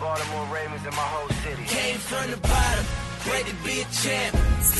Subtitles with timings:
[0.00, 1.64] Baltimore Ravens and my whole city.
[1.66, 2.84] Came from the bottom.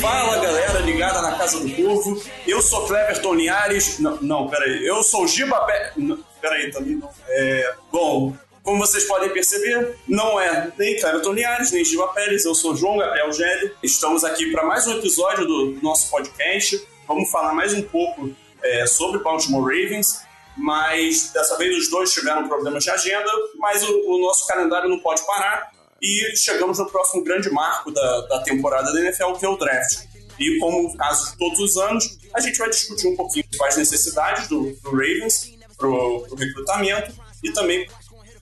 [0.01, 3.99] Fala galera ligada na Casa do Povo, eu sou Cleverton Linhares.
[3.99, 5.95] Não, não, peraí, eu sou Giba Pé.
[6.43, 7.09] Peraí, também não.
[7.27, 12.55] É, bom, como vocês podem perceber, não é nem Cleverton Linhares, nem Giba Pérez, eu
[12.55, 13.73] sou João Gabriel Gelli.
[13.83, 16.87] Estamos aqui para mais um episódio do nosso podcast.
[17.09, 18.31] Vamos falar mais um pouco
[18.63, 20.23] é, sobre Baltimore Ravens
[20.57, 25.01] mas dessa vez os dois tiveram problemas de agenda, mas o, o, nosso calendário não
[25.01, 29.49] pode parar e chegamos no próximo grande marco da, da temporada da NFL, que é
[29.49, 30.05] o draft.
[30.39, 33.77] E como o caso de todos os anos, a gente vai discutir um pouquinho as
[33.77, 37.89] necessidades do, do Ravens para o recrutamento e também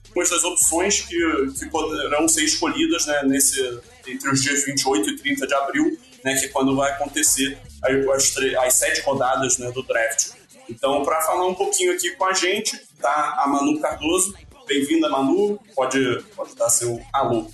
[0.07, 1.17] algumas das opções que,
[1.57, 6.35] que poderão ser escolhidas né, nesse, entre os dias 28 e 30 de abril, né,
[6.35, 10.29] que é quando vai acontecer as, as sete rodadas né, do draft.
[10.69, 14.33] Então, para falar um pouquinho aqui com a gente, tá a Manu Cardoso.
[14.67, 15.59] Bem-vinda, Manu.
[15.75, 17.45] Pode, pode dar seu alô.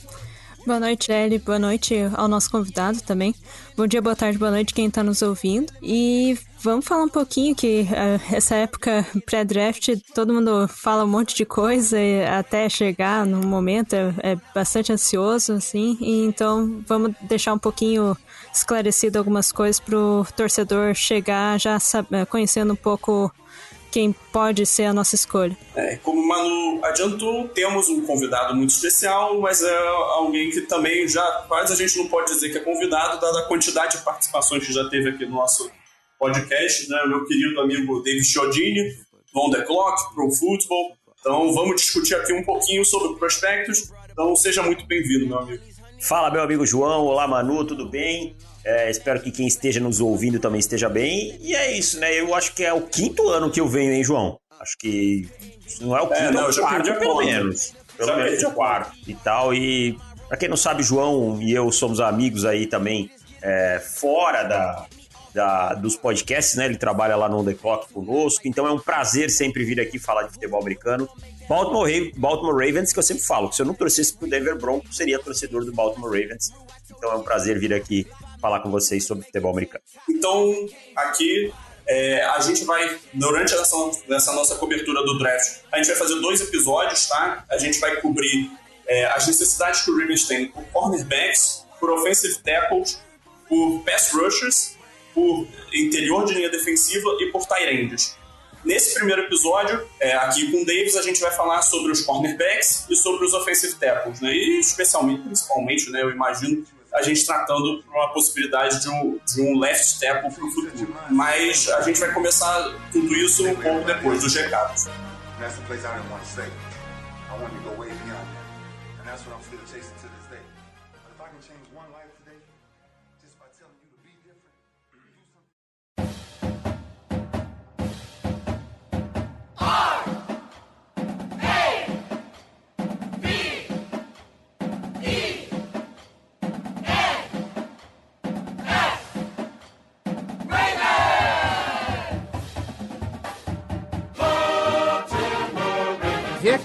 [0.65, 1.39] Boa noite, Ellie.
[1.39, 3.33] Boa noite ao nosso convidado também.
[3.75, 5.71] Bom dia, boa tarde, boa noite quem está nos ouvindo.
[5.81, 11.33] E vamos falar um pouquinho que uh, essa época pré-draft, todo mundo fala um monte
[11.33, 11.97] de coisa
[12.37, 15.97] até chegar no momento é, é bastante ansioso, assim.
[16.01, 18.15] Então vamos deixar um pouquinho
[18.53, 23.31] esclarecido algumas coisas para o torcedor chegar já sabe, conhecendo um pouco
[23.91, 25.57] quem pode ser a nossa escolha.
[25.75, 31.07] É, como o Manu adiantou, temos um convidado muito especial, mas é alguém que também
[31.07, 34.65] já quase a gente não pode dizer que é convidado, dada a quantidade de participações
[34.65, 35.71] que já teve aqui no nosso
[36.19, 37.03] podcast, né?
[37.07, 38.95] Meu querido amigo David Chiodini,
[39.35, 40.97] On The Clock, Pro Football.
[41.19, 43.91] Então vamos discutir aqui um pouquinho sobre prospectos.
[44.11, 45.63] Então seja muito bem-vindo, meu amigo.
[46.01, 47.03] Fala, meu amigo João.
[47.05, 48.35] Olá, Manu, tudo bem?
[48.63, 51.37] É, espero que quem esteja nos ouvindo também esteja bem.
[51.41, 52.17] E é isso, né?
[52.19, 54.39] Eu acho que é o quinto ano que eu venho, hein, João?
[54.59, 55.27] Acho que
[55.81, 57.73] não é o quinto, é, não, é o quarto, pelo menos.
[57.97, 59.53] Pelo menos é o quarto e tal.
[59.53, 63.11] E pra quem não sabe, João e eu somos amigos aí também
[63.41, 64.85] é, fora da,
[65.33, 66.65] da, dos podcasts, né?
[66.65, 70.23] Ele trabalha lá no The Clock conosco, então é um prazer sempre vir aqui falar
[70.23, 71.09] de futebol americano.
[71.49, 74.95] Baltimore, Baltimore Ravens, que eu sempre falo, que se eu não torcesse pro Denver Broncos,
[74.95, 76.51] seria torcedor do Baltimore Ravens.
[76.95, 78.05] Então é um prazer vir aqui
[78.39, 79.83] falar com vocês sobre futebol americano.
[80.07, 80.53] Então,
[80.95, 81.51] aqui
[81.87, 83.75] é, a gente vai, durante essa,
[84.11, 87.43] essa, nossa cobertura do draft, a gente vai fazer dois episódios, tá?
[87.49, 88.51] A gente vai cobrir
[88.85, 93.01] é, as necessidades que o Ravens tem por cornerbacks, por offensive tackles,
[93.47, 94.77] por pass rushers,
[95.15, 98.18] por interior de linha defensiva e por tight ends.
[98.63, 102.85] Nesse primeiro episódio, é, aqui com o Davis, a gente vai falar sobre os cornerbacks
[102.89, 104.33] e sobre os offensive tackles, né?
[104.33, 109.57] E especialmente, principalmente, né, eu imagino, a gente tratando uma possibilidade de um, de um
[109.59, 110.95] left tackle para o futuro.
[111.09, 114.87] Mas a gente vai começar tudo isso um pouco depois dos recados.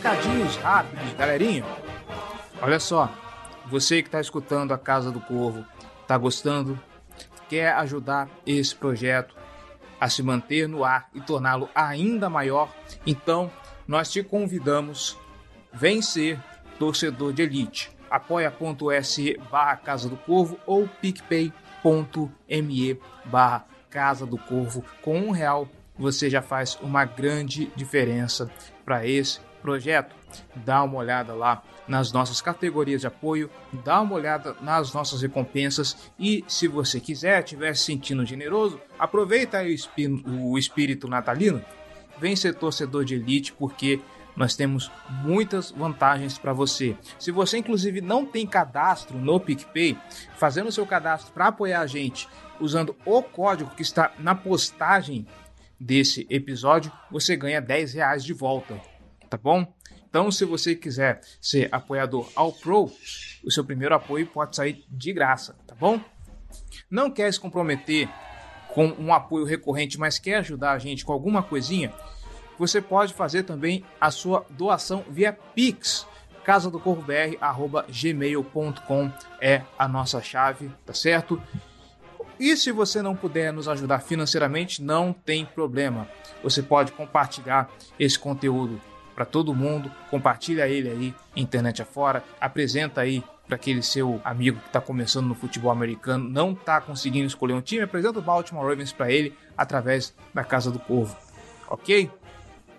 [0.04, 1.64] Recadinhos rápidos, galerinha.
[2.60, 3.10] Olha só,
[3.66, 5.64] você que está escutando a Casa do Corvo,
[6.02, 6.78] está gostando,
[7.48, 9.34] quer ajudar esse projeto
[10.00, 12.72] a se manter no ar e torná-lo ainda maior,
[13.06, 13.50] então
[13.86, 15.18] nós te convidamos
[15.72, 16.40] vem ser
[16.78, 17.90] torcedor de elite.
[18.10, 21.52] apoia.se barra Casa do Corvo ou picpay.me
[23.24, 24.84] barra Casa do Corvo.
[25.02, 28.50] Com um real você já faz uma grande diferença
[28.84, 30.14] para esse projeto,
[30.54, 33.50] dá uma olhada lá nas nossas categorias de apoio,
[33.84, 39.58] dá uma olhada nas nossas recompensas e se você quiser, estiver se sentindo generoso, aproveita
[39.58, 41.62] aí o espírito, o espírito natalino,
[42.18, 44.00] vem ser torcedor de elite porque
[44.36, 44.90] nós temos
[45.22, 46.96] muitas vantagens para você.
[47.18, 49.96] Se você inclusive não tem cadastro no PicPay,
[50.36, 52.28] fazendo seu cadastro para apoiar a gente
[52.60, 55.26] usando o código que está na postagem
[55.78, 58.80] desse episódio, você ganha 10 reais de volta
[59.36, 59.66] tá bom?
[60.14, 62.88] Então, se você quiser ser apoiador ao Pro,
[63.42, 66.00] o seu primeiro apoio pode sair de graça, tá bom?
[66.88, 68.08] Não quer se comprometer
[68.68, 71.92] com um apoio recorrente, mas quer ajudar a gente com alguma coisinha?
[72.60, 76.06] Você pode fazer também a sua doação via Pix.
[76.44, 77.36] Casa do Corvo BR,
[77.90, 81.42] gmail.com é a nossa chave, tá certo?
[82.38, 86.08] E se você não puder nos ajudar financeiramente, não tem problema.
[86.40, 87.68] Você pode compartilhar
[87.98, 88.80] esse conteúdo
[89.14, 94.66] para todo mundo, compartilha ele aí, internet afora, apresenta aí para aquele seu amigo que
[94.66, 98.92] está começando no futebol americano, não está conseguindo escolher um time, apresenta o Baltimore Ravens
[98.92, 101.16] para ele através da Casa do Corvo,
[101.68, 102.10] ok?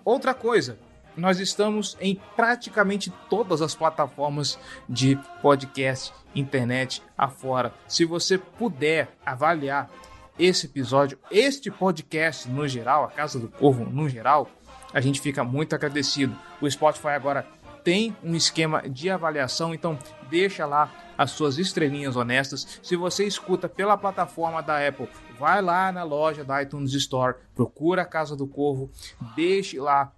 [0.04, 0.78] Outra coisa,
[1.16, 7.72] nós estamos em praticamente todas as plataformas de podcast, internet afora.
[7.88, 9.90] Se você puder avaliar
[10.38, 14.50] esse episódio, este podcast no geral, a Casa do Corvo no geral,
[14.96, 16.34] a gente fica muito agradecido.
[16.58, 17.46] O Spotify agora
[17.84, 19.98] tem um esquema de avaliação, então
[20.30, 22.80] deixa lá as suas estrelinhas honestas.
[22.82, 25.06] Se você escuta pela plataforma da Apple,
[25.38, 28.90] vai lá na loja da iTunes Store, procura a Casa do Corvo,
[29.36, 30.10] deixe lá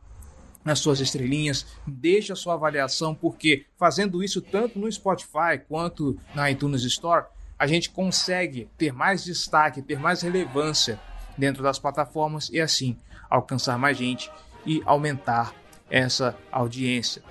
[0.64, 6.48] as suas estrelinhas, deixe a sua avaliação, porque fazendo isso tanto no Spotify quanto na
[6.52, 7.26] iTunes Store,
[7.58, 11.00] a gente consegue ter mais destaque, ter mais relevância
[11.36, 12.96] dentro das plataformas e assim
[13.28, 14.30] alcançar mais gente
[14.64, 15.54] e aumentar
[15.90, 17.22] essa audiência.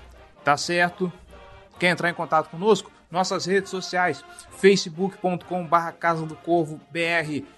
[0.44, 1.12] Tá certo?
[1.80, 2.92] Quer entrar em contato conosco?
[3.10, 4.24] Nossas redes sociais,
[4.58, 6.38] facebook.com.br Casa do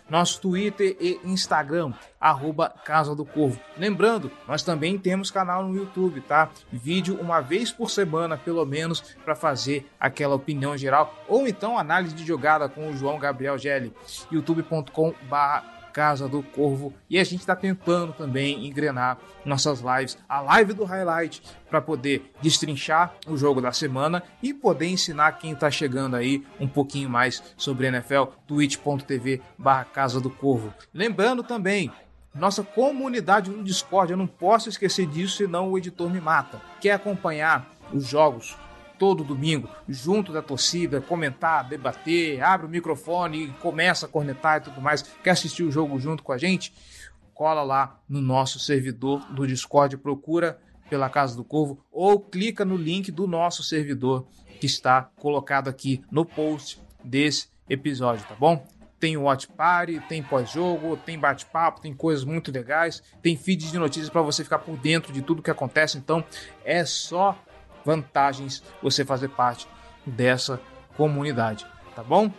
[0.08, 3.60] nosso Twitter e Instagram, arroba Casa do Corvo.
[3.76, 6.50] Lembrando, nós também temos canal no YouTube, tá?
[6.72, 12.14] Vídeo uma vez por semana, pelo menos, para fazer aquela opinião geral, ou então análise
[12.14, 13.92] de jogada com o João Gabriel Gelli,
[14.32, 16.94] youtube.com.br Casa do Corvo.
[17.10, 22.32] E a gente está tentando também engrenar nossas lives, a live do highlight, para poder
[22.42, 27.44] destrinchar o jogo da semana e poder ensinar quem está chegando aí um pouquinho mais
[27.58, 30.74] sobre NFL, twitch.tv barra Casa do Corvo.
[30.94, 31.92] Lembrando também,
[32.34, 36.62] nossa comunidade no Discord, eu não posso esquecer disso, senão o editor me mata.
[36.80, 38.56] Quer acompanhar os jogos
[39.00, 44.66] todo domingo, junto da torcida, comentar, debater, abre o microfone e começa a cornetar e
[44.66, 45.02] tudo mais.
[45.02, 46.74] Quer assistir o jogo junto com a gente?
[47.34, 50.60] Cola lá no nosso servidor do Discord, procura
[50.90, 54.28] pela Casa do Corvo ou clica no link do nosso servidor
[54.60, 58.68] que está colocado aqui no post desse episódio, tá bom?
[59.00, 64.10] Tem watch party, tem pós-jogo, tem bate-papo, tem coisas muito legais, tem feed de notícias
[64.10, 65.98] para você ficar por dentro de tudo que acontece.
[65.98, 66.22] Então
[66.66, 67.42] é só
[67.90, 69.68] vantagens você fazer parte
[70.06, 70.62] dessa
[70.96, 71.66] comunidade,
[71.96, 72.32] tá bom?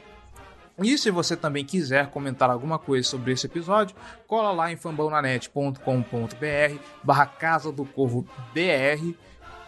[0.81, 3.97] E se você também quiser comentar alguma coisa sobre esse episódio,
[4.29, 8.25] cola lá em fambonanet.com.br barra Casa do Corvo
[8.55, 9.13] BR,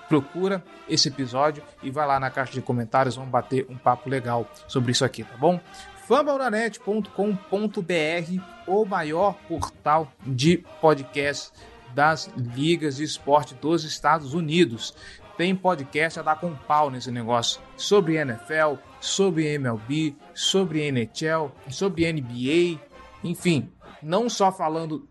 [0.08, 4.48] procura esse episódio e vai lá na caixa de comentários, vamos bater um papo legal
[4.68, 5.58] sobre isso aqui, tá bom?
[6.06, 11.52] fambonanet.com.br, o maior portal de podcast
[11.92, 14.94] das ligas de esporte dos Estados Unidos
[15.42, 17.60] tem podcast a dar com pau nesse negócio.
[17.76, 22.80] Sobre NFL, sobre MLB, sobre NHL, sobre NBA,
[23.24, 23.68] enfim,
[24.00, 25.04] não só falando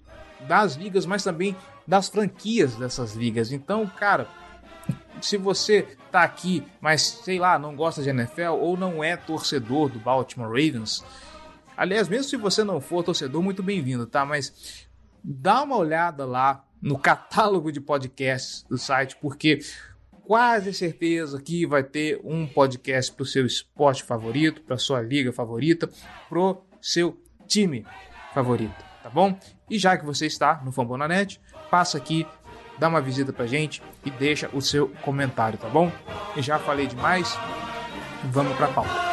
[0.48, 1.54] das ligas, mas também
[1.86, 3.52] das franquias dessas ligas.
[3.52, 4.26] Então, cara,
[5.22, 9.90] se você tá aqui, mas sei lá, não gosta de NFL ou não é torcedor
[9.90, 11.04] do Baltimore Ravens,
[11.76, 14.26] aliás, mesmo se você não for torcedor, muito bem-vindo, tá?
[14.26, 14.88] Mas
[15.22, 19.60] dá uma olhada lá no catálogo de podcasts do site, porque
[20.26, 25.32] quase certeza que vai ter um podcast para o seu esporte favorito, para sua liga
[25.32, 25.90] favorita,
[26.30, 27.86] pro seu time
[28.34, 29.38] favorito, tá bom?
[29.70, 32.26] E já que você está no Fambonanet, passa aqui,
[32.80, 35.92] dá uma visita pra gente e deixa o seu comentário, tá bom?
[36.36, 37.38] E já falei demais,
[38.32, 39.11] vamos pra pauta.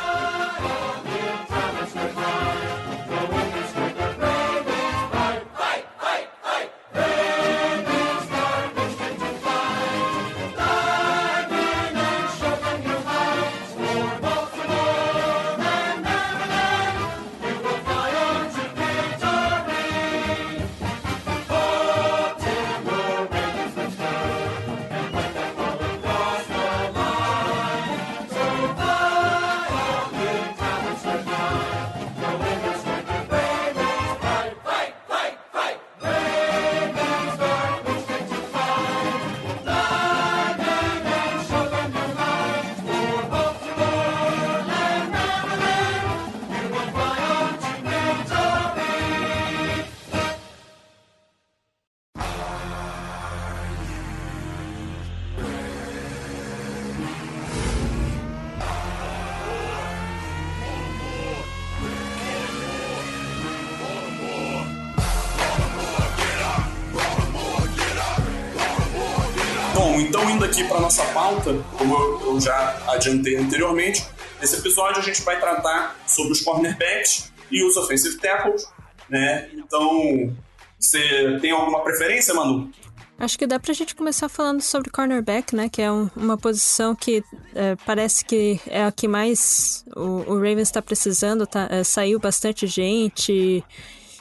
[70.38, 74.06] Indo aqui para nossa pauta, como eu já adiantei anteriormente,
[74.40, 78.64] nesse episódio a gente vai tratar sobre os cornerbacks e os offensive tackles,
[79.10, 79.48] né?
[79.52, 80.32] Então,
[80.78, 82.70] você tem alguma preferência, Manu?
[83.18, 85.68] Acho que dá pra gente começar falando sobre cornerback, né?
[85.68, 90.34] Que é um, uma posição que é, parece que é a que mais o, o
[90.36, 91.48] Ravens está precisando.
[91.48, 93.64] Tá, é, saiu bastante gente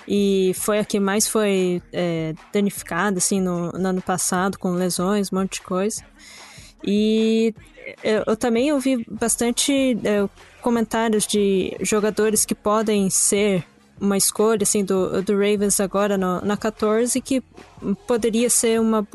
[0.08, 5.32] e foi a que mais foi é, danificada, assim, no, no, ano passado, com lesões,
[5.32, 6.04] um monte de coisa.
[6.84, 7.54] E
[8.04, 10.28] eu, eu também ouvi bastante é,
[10.62, 13.66] comentários de jogadores que podem ser
[14.00, 17.44] uma escolha assim do, do Ravens agora no, na 14 que
[18.08, 19.08] poderia ser uma,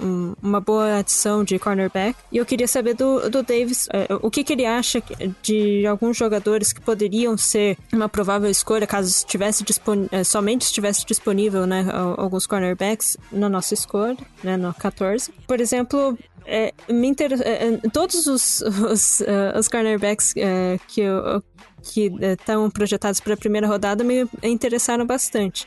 [0.00, 2.18] um, uma boa adição de cornerback.
[2.32, 5.02] E eu queria saber do, do Davis uh, o que, que, ele acha
[5.42, 11.66] de alguns jogadores que poderiam ser uma provável escolha caso estivesse uh, somente estivesse disponível
[11.66, 11.86] né,
[12.16, 15.32] alguns cornerbacks na nossa escolha, né, no 14.
[15.46, 17.32] Por exemplo, é, me inter...
[17.42, 21.42] É, todos os, os, uh, os cornerbacks uh, que eu,
[21.88, 25.66] que estão eh, projetados para a primeira rodada me interessaram bastante.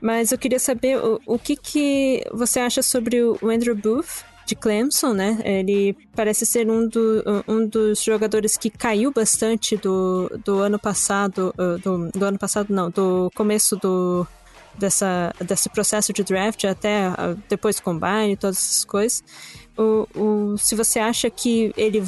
[0.00, 4.54] Mas eu queria saber o, o que, que você acha sobre o Andrew Booth, de
[4.54, 5.38] Clemson, né?
[5.42, 11.54] Ele parece ser um, do, um dos jogadores que caiu bastante do, do ano passado,
[11.58, 14.26] eh, do, do ano passado não, do começo do,
[14.78, 19.24] dessa, desse processo de draft até ah, depois combine todas essas coisas.
[19.76, 22.04] O, o, se você acha que ele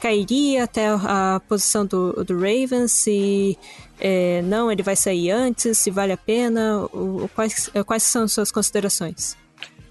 [0.00, 3.58] cairia até a posição do, do Ravens, se
[4.00, 8.50] é, não, ele vai sair antes, se vale a pena, o, quais, quais são suas
[8.50, 9.36] considerações?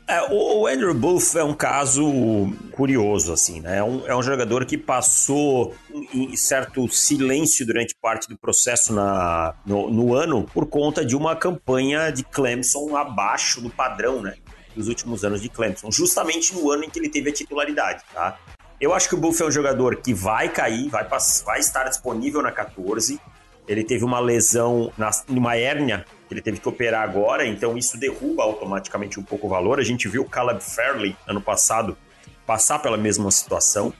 [0.10, 3.80] É, o Andrew Booth é um caso curioso, assim, né?
[3.80, 5.76] É um, é um jogador que passou
[6.14, 11.36] em certo silêncio durante parte do processo na, no, no, ano por conta de uma
[11.36, 14.36] campanha de Clemson abaixo do padrão, né?
[14.74, 18.40] Dos últimos anos de Clemson, justamente no ano em que ele teve a titularidade, tá?
[18.79, 21.03] Eu acho que o Buff é um jogador que vai cair, vai,
[21.43, 23.19] vai estar disponível na 14.
[23.67, 27.98] Ele teve uma lesão na, numa hérnia que ele teve que operar agora, então isso
[27.98, 29.79] derruba automaticamente um pouco o valor.
[29.79, 31.98] A gente viu o Caleb Fairley ano passado
[32.46, 33.91] passar pela mesma situação,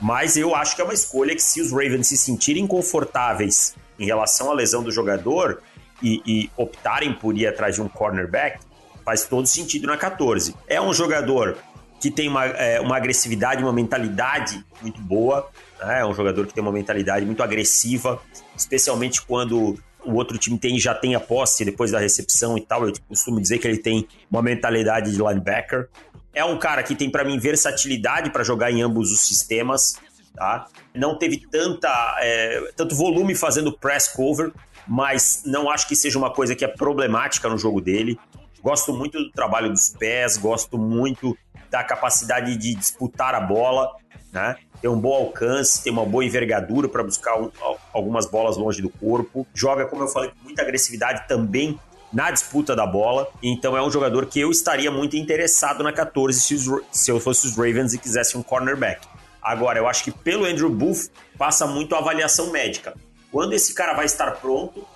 [0.00, 4.06] mas eu acho que é uma escolha que se os Ravens se sentirem confortáveis em
[4.06, 5.62] relação à lesão do jogador
[6.02, 8.58] e, e optarem por ir atrás de um cornerback,
[9.04, 10.54] faz todo sentido na 14.
[10.66, 11.56] É um jogador
[12.00, 15.48] que tem uma, é, uma agressividade, uma mentalidade muito boa.
[15.80, 16.00] Né?
[16.00, 18.20] É um jogador que tem uma mentalidade muito agressiva,
[18.56, 22.86] especialmente quando o outro time tem, já tem a posse depois da recepção e tal.
[22.86, 25.88] Eu costumo dizer que ele tem uma mentalidade de linebacker.
[26.32, 29.96] É um cara que tem, para mim, versatilidade para jogar em ambos os sistemas.
[30.34, 30.66] Tá?
[30.94, 31.88] Não teve tanta,
[32.20, 34.52] é, tanto volume fazendo press cover,
[34.86, 38.18] mas não acho que seja uma coisa que é problemática no jogo dele.
[38.62, 41.36] Gosto muito do trabalho dos pés, gosto muito
[41.70, 43.94] da capacidade de disputar a bola,
[44.32, 44.56] né?
[44.80, 47.50] Tem um bom alcance, tem uma boa envergadura para buscar um,
[47.92, 49.46] algumas bolas longe do corpo.
[49.54, 51.78] Joga, como eu falei, com muita agressividade também
[52.12, 53.28] na disputa da bola.
[53.42, 57.18] Então é um jogador que eu estaria muito interessado na 14 se, os, se eu
[57.18, 59.06] fosse os Ravens e quisesse um cornerback.
[59.42, 62.94] Agora, eu acho que pelo Andrew Booth passa muito a avaliação médica.
[63.30, 64.86] Quando esse cara vai estar pronto,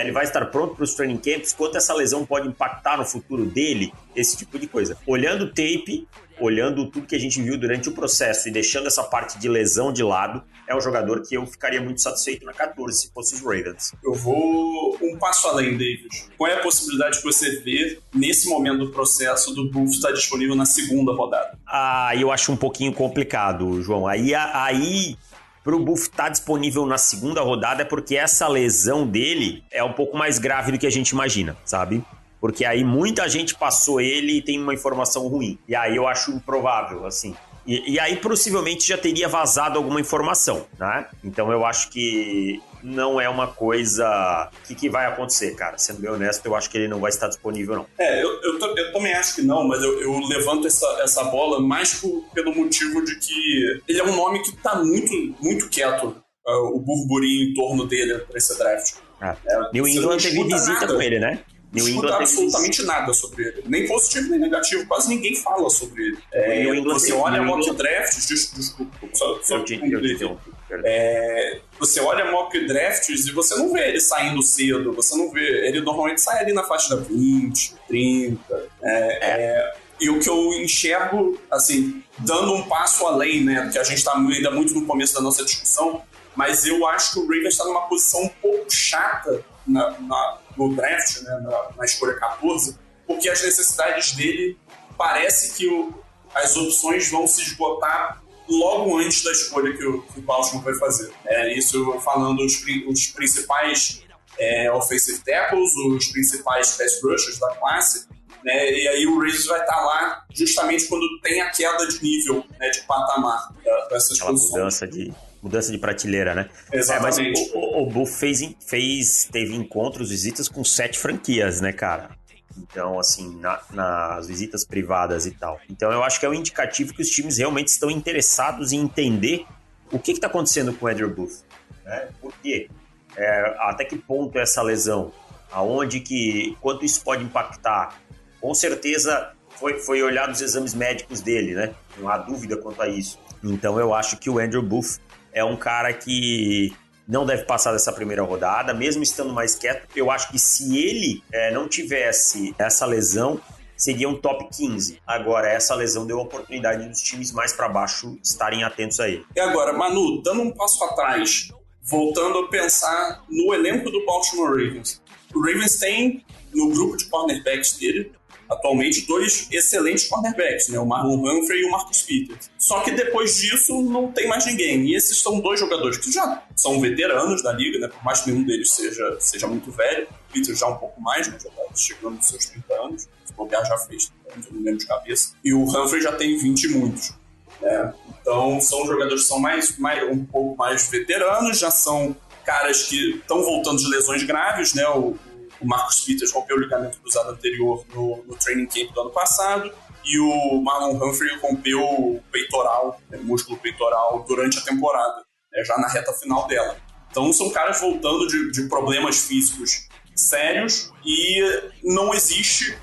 [0.00, 3.46] ele vai estar pronto para os training camps, quanto essa lesão pode impactar no futuro
[3.46, 4.96] dele, esse tipo de coisa.
[5.06, 6.06] Olhando o tape,
[6.40, 9.92] olhando tudo que a gente viu durante o processo e deixando essa parte de lesão
[9.92, 13.40] de lado, é um jogador que eu ficaria muito satisfeito na 14 se fosse os
[13.40, 13.92] Ravens.
[14.02, 16.08] Eu vou um passo além, David.
[16.36, 20.56] Qual é a possibilidade que você vê nesse momento do processo do Bulls estar disponível
[20.56, 21.58] na segunda rodada?
[21.66, 24.06] Ah, eu acho um pouquinho complicado, João.
[24.06, 25.16] Aí, aí
[25.64, 29.82] para o Buff estar tá disponível na segunda rodada é porque essa lesão dele é
[29.82, 32.04] um pouco mais grave do que a gente imagina, sabe?
[32.38, 35.58] Porque aí muita gente passou ele e tem uma informação ruim.
[35.66, 37.34] E aí eu acho improvável, assim.
[37.66, 41.06] E, e, aí possivelmente já teria vazado alguma informação, né?
[41.24, 45.78] Então eu acho que não é uma coisa que, que vai acontecer, cara.
[45.78, 47.86] Sendo bem honesto, eu acho que ele não vai estar disponível, não.
[47.98, 51.60] É, eu, eu, eu também acho que não, mas eu, eu levanto essa, essa bola
[51.60, 56.14] mais por, pelo motivo de que ele é um nome que tá muito, muito quieto,
[56.46, 58.96] uh, o burburinho em torno dele para esse draft.
[59.20, 60.94] Ah, é, New England teve visita nada.
[60.94, 61.42] com ele, né?
[61.72, 63.64] New England absolutamente nada sobre ele.
[63.66, 64.86] Nem positivo nem negativo.
[64.86, 66.18] Quase ninguém fala sobre ele.
[66.32, 70.38] É, você olha mock drafts, desculpa, só, só eu, eu,
[70.70, 75.68] é, você olha mock drafts e você não vê ele saindo cedo, você não vê.
[75.68, 78.68] Ele normalmente sai ali na faixa da 20, 30.
[78.82, 83.62] É, é, e o que eu enxergo, assim, dando um passo além, né?
[83.62, 86.02] Porque a gente está ainda muito no começo da nossa discussão,
[86.34, 90.74] mas eu acho que o Ravens está numa posição um pouco chata na, na, no
[90.74, 94.58] draft, né, na, na, escolha 14, porque as necessidades dele
[94.98, 95.94] parece que o,
[96.34, 100.74] as opções vão se esgotar logo antes da escolha que o, que o Baltimore vai
[100.74, 101.12] fazer.
[101.26, 104.02] É, isso falando os, os principais
[104.38, 108.06] é, offensive tackles, os principais pass rushers da classe,
[108.44, 108.72] né?
[108.72, 112.44] E aí o Ravens vai estar tá lá justamente quando tem a queda de nível,
[112.58, 113.48] né, de patamar
[113.88, 114.52] dessas Aquela posições.
[114.52, 116.48] mudança de mudança de prateleira, né?
[116.72, 117.20] Exatamente.
[117.20, 121.70] É, mas o, o, o Bull fez, fez, teve encontros, visitas com sete franquias, né,
[121.70, 122.16] cara?
[122.56, 125.60] Então, assim, na, nas visitas privadas e tal.
[125.68, 129.46] Então, eu acho que é um indicativo que os times realmente estão interessados em entender
[129.90, 131.44] o que está acontecendo com o Andrew Booth.
[131.84, 132.08] Né?
[132.20, 132.68] Por quê?
[133.16, 135.12] É, até que ponto é essa lesão?
[135.50, 136.56] Aonde que...
[136.60, 138.00] Quanto isso pode impactar?
[138.40, 141.74] Com certeza foi, foi olhado os exames médicos dele, né?
[141.98, 143.18] Não há dúvida quanto a isso.
[143.42, 144.98] Então, eu acho que o Andrew Booth
[145.32, 146.74] é um cara que
[147.06, 149.86] não deve passar dessa primeira rodada, mesmo estando mais quieto.
[149.94, 153.40] Eu acho que se ele é, não tivesse essa lesão,
[153.76, 155.00] seria um top 15.
[155.06, 159.24] Agora, essa lesão deu a oportunidade dos times mais para baixo estarem atentos a ele.
[159.34, 161.48] E agora, Manu, dando um passo atrás,
[161.82, 165.02] voltando a pensar no elenco do Baltimore Ravens.
[165.34, 168.12] O Ravens tem no grupo de cornerbacks dele
[168.48, 170.78] atualmente dois excelentes cornerbacks, né?
[170.78, 172.50] o Marlon Humphrey e o Marcus Peters.
[172.58, 174.86] Só que depois disso não tem mais ninguém.
[174.86, 177.88] E esses são dois jogadores que já são veteranos da liga, né?
[177.88, 180.06] por mais que nenhum deles seja, seja muito velho.
[180.30, 181.38] O Peters já um pouco mais, né?
[181.40, 183.08] já está chegando nos seus 30 anos.
[183.24, 185.34] Se bobear já fez 30 anos, lembro de cabeça.
[185.44, 187.14] E o Humphrey já tem 20 e muitos.
[187.60, 187.94] Né?
[188.20, 193.16] Então são jogadores que são mais, mais, um pouco mais veteranos, já são caras que
[193.16, 194.86] estão voltando de lesões graves, né?
[194.88, 195.16] O,
[195.64, 199.72] o Marcos Peters rompeu o ligamento cruzado anterior no, no training camp do ano passado
[200.04, 205.78] e o Marlon Humphrey rompeu o peitoral, né, músculo peitoral, durante a temporada, né, já
[205.78, 206.76] na reta final dela.
[207.10, 211.40] Então são caras voltando de, de problemas físicos sérios e
[211.82, 212.76] não existe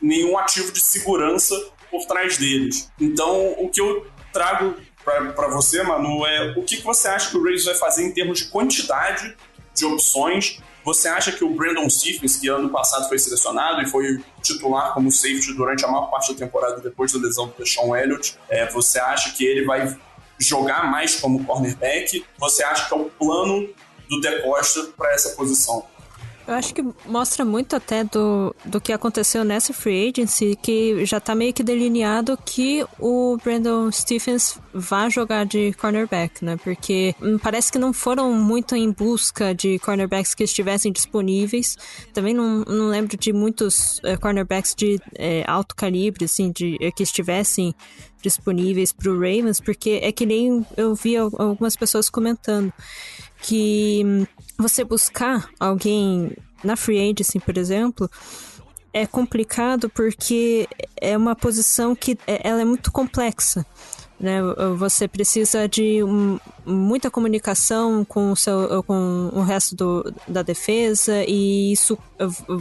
[0.00, 1.54] nenhum ativo de segurança
[1.90, 2.90] por trás deles.
[2.98, 7.36] Então o que eu trago para você, Manu, é o que, que você acha que
[7.36, 9.36] o Rays vai fazer em termos de quantidade
[9.74, 14.22] de opções você acha que o Brandon Stephens, que ano passado foi selecionado e foi
[14.42, 18.36] titular como safety durante a maior parte da temporada depois da lesão do Sean Elliott,
[18.48, 19.96] é, você acha que ele vai
[20.38, 22.24] jogar mais como cornerback?
[22.38, 23.68] Você acha que é o plano
[24.08, 25.86] do De Costa para essa posição?
[26.46, 31.20] Eu acho que mostra muito até do, do que aconteceu nessa free agency, que já
[31.20, 36.56] tá meio que delineado que o Brandon Stephens vai jogar de cornerback, né?
[36.56, 41.76] Porque parece que não foram muito em busca de cornerbacks que estivessem disponíveis.
[42.12, 46.90] Também não, não lembro de muitos é, cornerbacks de é, alto calibre, assim, de, é,
[46.90, 47.72] que estivessem
[48.20, 52.72] disponíveis para o Ravens, porque é que nem eu vi algumas pessoas comentando
[53.42, 54.26] que
[54.62, 56.32] você buscar alguém
[56.64, 58.10] na free agency, por exemplo,
[58.92, 60.68] é complicado porque
[61.00, 63.66] é uma posição que é, ela é muito complexa.
[64.20, 64.40] Né?
[64.76, 71.24] Você precisa de um, muita comunicação com o, seu, com o resto do, da defesa
[71.26, 71.98] e isso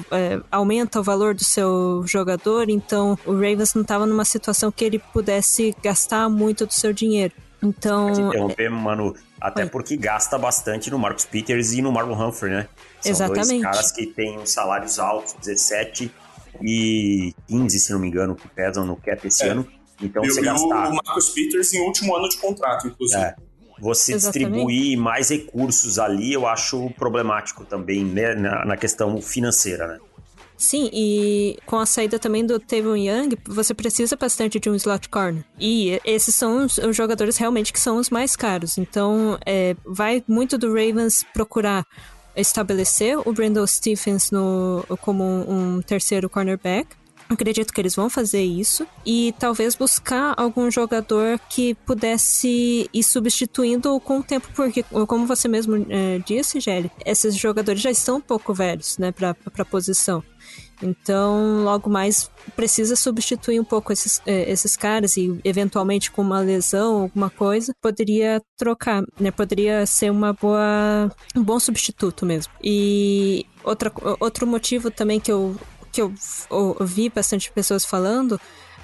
[0.10, 2.68] é, aumenta o valor do seu jogador.
[2.68, 7.34] Então, o Ravens não estava numa situação que ele pudesse gastar muito do seu dinheiro.
[7.62, 8.10] Então.
[8.10, 9.14] Interromper, Manu.
[9.41, 9.69] Até Oi.
[9.69, 12.67] porque gasta bastante no Marcos Peters e no Marlon Humphrey, né?
[13.01, 13.47] São Exatamente.
[13.49, 16.12] dois caras que têm salários altos, 17
[16.62, 19.49] e 15, se não me engano, que pesam no cap esse é.
[19.49, 19.67] ano.
[19.99, 20.89] Então, e, você gastar...
[20.89, 23.19] o Marcos Peters em último ano de contrato, inclusive.
[23.19, 23.36] É.
[23.80, 24.51] Você Exatamente.
[24.51, 28.36] distribuir mais recursos ali, eu acho problemático também, né?
[28.36, 29.99] Na, na questão financeira, né?
[30.62, 35.10] Sim, e com a saída também do Tevon Young, você precisa bastante de um slot
[35.10, 35.43] corner.
[35.60, 38.78] E esses são os, os jogadores realmente que são os mais caros.
[38.78, 41.84] Então, é, vai muito do Ravens procurar
[42.36, 46.89] estabelecer o Brandon Stephens no, como um, um terceiro cornerback.
[47.28, 48.86] Acredito que eles vão fazer isso.
[49.04, 55.47] E talvez buscar algum jogador que pudesse ir substituindo com o tempo, porque, como você
[55.47, 60.24] mesmo é, disse, Gelli, esses jogadores já estão um pouco velhos, né, para a posição.
[60.82, 66.39] Então, logo mais precisa substituir um pouco esses, é, esses caras e eventualmente com uma
[66.39, 69.32] lesão, alguma coisa, poderia trocar, né?
[69.32, 72.52] Poderia ser uma boa, um bom substituto mesmo.
[72.63, 75.56] E outra, outro motivo também que eu,
[75.91, 76.13] que eu
[76.50, 78.39] ouvi bastante pessoas falando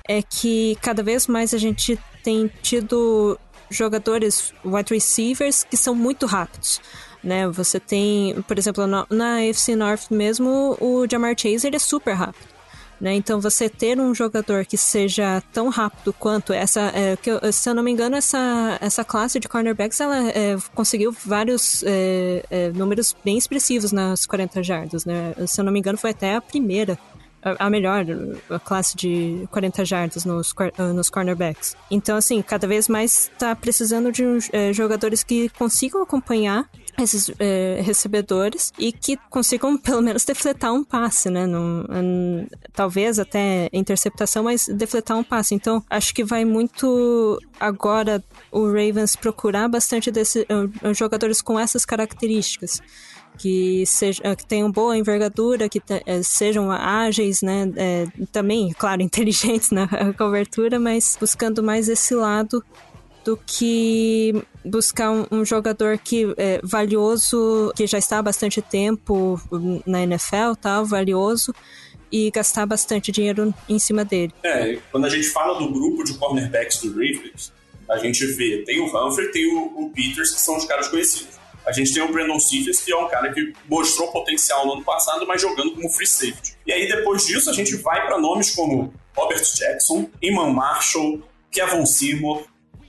[0.08, 3.38] é que cada vez mais a gente tem tido
[3.70, 6.80] jogadores wide receivers que são muito rápidos
[7.28, 7.48] né?
[7.50, 9.06] Você tem, por exemplo, na,
[9.38, 12.58] AFC North mesmo, o Jamar Chase ele é super rápido.
[13.00, 13.14] Né?
[13.14, 17.76] Então, você ter um jogador que seja tão rápido quanto essa, é, que se eu
[17.76, 23.16] não me engano, essa, essa classe de cornerbacks ela é, conseguiu vários é, é números
[23.24, 25.36] bem expressivos nas 40 jardas, né?
[25.46, 26.98] Se eu não me engano, foi até a primeira
[27.60, 28.04] a melhor
[28.50, 31.78] a classe de 40 jardas nos, ah, nos cornerbacks.
[31.90, 37.80] Então, assim, cada vez mais está precisando de é, jogadores que consigam acompanhar esses é,
[37.84, 41.46] recebedores e que consigam pelo menos defletar um passe, né?
[41.46, 45.54] Num, um, talvez até interceptação, mas defletar um passe.
[45.56, 51.86] Então, acho que vai muito agora o Ravens procurar bastante desses uh, jogadores com essas
[51.86, 52.82] características
[53.38, 57.72] que, seja, que tenham boa envergadura, que te, sejam ágeis, né?
[57.76, 62.64] É, também, claro, inteligentes na cobertura, mas buscando mais esse lado
[63.28, 69.38] do que buscar um, um jogador que é valioso, que já está há bastante tempo
[69.86, 71.54] na NFL, tal, valioso,
[72.10, 74.34] e gastar bastante dinheiro em cima dele.
[74.44, 77.52] É, quando a gente fala do grupo de cornerbacks do Ravens,
[77.90, 81.36] a gente vê, tem o Humphrey, tem o, o Peters, que são os caras conhecidos.
[81.66, 84.86] A gente tem o Brandon Stephens, que é um cara que mostrou potencial no ano
[84.86, 86.56] passado, mas jogando como free safety.
[86.66, 91.86] E aí, depois disso, a gente vai para nomes como Robert Jackson, Iman Marshall, Kevin
[91.86, 92.46] Seymour,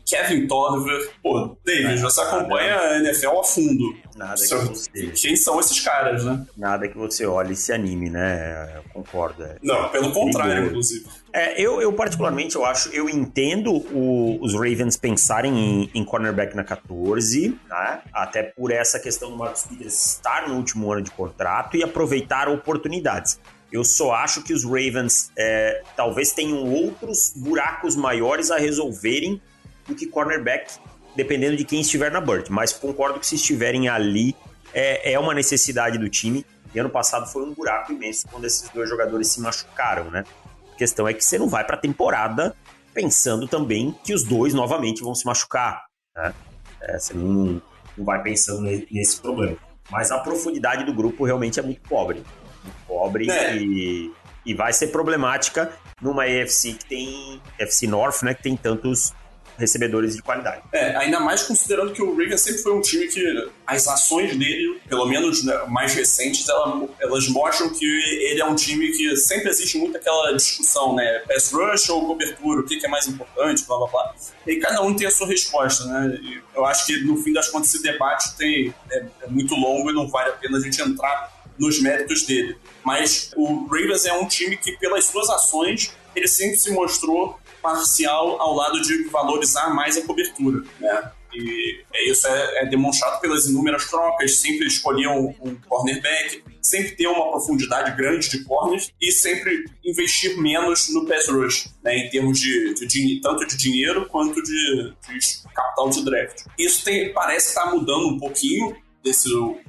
[0.09, 1.11] Kevin Torver.
[1.23, 3.95] Pô, David, você acompanha a NFL a fundo.
[4.17, 4.91] Nada que você...
[5.15, 6.47] Quem são esses caras, né?
[6.57, 8.73] Nada que você olhe e se anime, né?
[8.77, 9.45] Eu concordo.
[9.45, 9.57] É...
[9.63, 11.07] Não, pelo contrário, inclusive.
[11.33, 16.57] É, eu, eu, particularmente, eu acho, eu entendo o, os Ravens pensarem em, em, cornerback
[16.57, 18.01] na 14, né?
[18.13, 22.49] Até por essa questão do Marcos Peters estar no último ano de contrato e aproveitar
[22.49, 23.39] oportunidades.
[23.71, 29.41] Eu só acho que os Ravens é, talvez tenham outros buracos maiores a resolverem
[29.89, 30.79] do que cornerback,
[31.17, 32.53] dependendo de quem estiver na Bird.
[32.53, 34.37] Mas concordo que se estiverem ali,
[34.73, 36.45] é, é uma necessidade do time.
[36.75, 40.25] E ano passado foi um buraco imenso quando esses dois jogadores se machucaram, né?
[40.73, 42.55] A questão é que você não vai para a temporada
[42.93, 46.35] pensando também que os dois novamente vão se machucar, né?
[46.81, 47.63] É, você não,
[47.97, 49.57] não vai pensando nesse problema.
[49.91, 52.23] Mas a profundidade do grupo realmente é muito pobre.
[52.63, 53.57] Muito pobre é.
[53.57, 54.13] e,
[54.45, 57.43] e vai ser problemática numa EFC que tem.
[57.59, 58.35] FC North, né?
[58.35, 59.15] Que tem tantos
[59.59, 60.63] recebedores de qualidade.
[60.73, 64.81] É, ainda mais considerando que o Ravens sempre foi um time que as ações dele,
[64.89, 69.49] pelo menos né, mais recentes, elas, elas mostram que ele é um time que sempre
[69.51, 71.19] existe muito aquela discussão, né?
[71.27, 74.15] Pass rush ou cobertura, o que, é mais importante, blá blá blá.
[74.47, 76.19] E cada um tem a sua resposta, né?
[76.23, 79.91] E eu acho que no fim das contas esse debate tem, é, é muito longo
[79.91, 82.57] e não vale a pena a gente entrar nos méritos dele.
[82.85, 88.41] Mas o Ravens é um time que, pelas suas ações, ele sempre se mostrou parcial
[88.41, 91.13] ao lado de valorizar mais a cobertura, né?
[91.33, 97.07] E é isso é, é, demonstrado pelas inúmeras trocas, sempre escolhiam um cornerback, sempre ter
[97.07, 102.41] uma profundidade grande de corners e sempre investir menos no pass rush, né, em termos
[102.41, 106.45] de, de, de tanto de dinheiro quanto de, de capital de draft.
[106.59, 109.29] Isso tem, parece estar mudando um pouquinho desse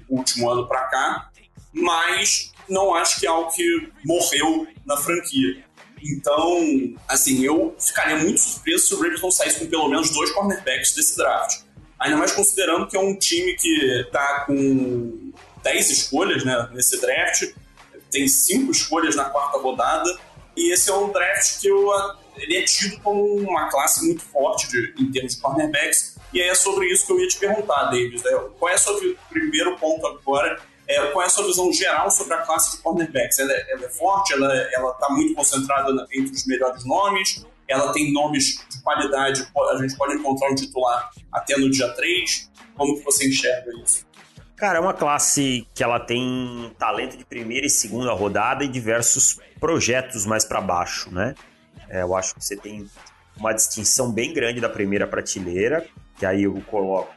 [0.09, 1.29] último ano para cá,
[1.73, 5.63] mas não acho que é algo que morreu na franquia.
[6.03, 10.93] Então, assim, eu ficaria muito surpreso se o Ravens saísse com pelo menos dois cornerbacks
[10.93, 11.61] desse draft.
[11.99, 15.31] Ainda mais considerando que é um time que tá com
[15.63, 17.53] 10 escolhas né, nesse draft,
[18.09, 20.17] tem cinco escolhas na quarta rodada,
[20.55, 21.89] e esse é um draft que eu,
[22.37, 26.49] ele é tido como uma classe muito forte de, em termos de cornerbacks, e aí
[26.49, 28.23] é sobre isso que eu ia te perguntar, Davis.
[28.23, 28.31] Né?
[28.57, 30.59] Qual é o seu primeiro ponto agora
[30.89, 33.37] é, qual é a sua visão geral sobre a classe de cornerbacks?
[33.37, 34.33] Ela, é, ela é forte?
[34.33, 37.45] Ela está muito concentrada entre os melhores nomes?
[37.67, 39.47] Ela tem nomes de qualidade?
[39.71, 42.49] A gente pode encontrar um titular até no dia 3?
[42.75, 44.07] Como que você enxerga isso?
[44.55, 49.39] Cara, é uma classe que ela tem talento de primeira e segunda rodada e diversos
[49.59, 51.35] projetos mais para baixo, né?
[51.87, 52.89] É, eu acho que você tem
[53.37, 57.13] uma distinção bem grande da primeira prateleira, que aí eu coloco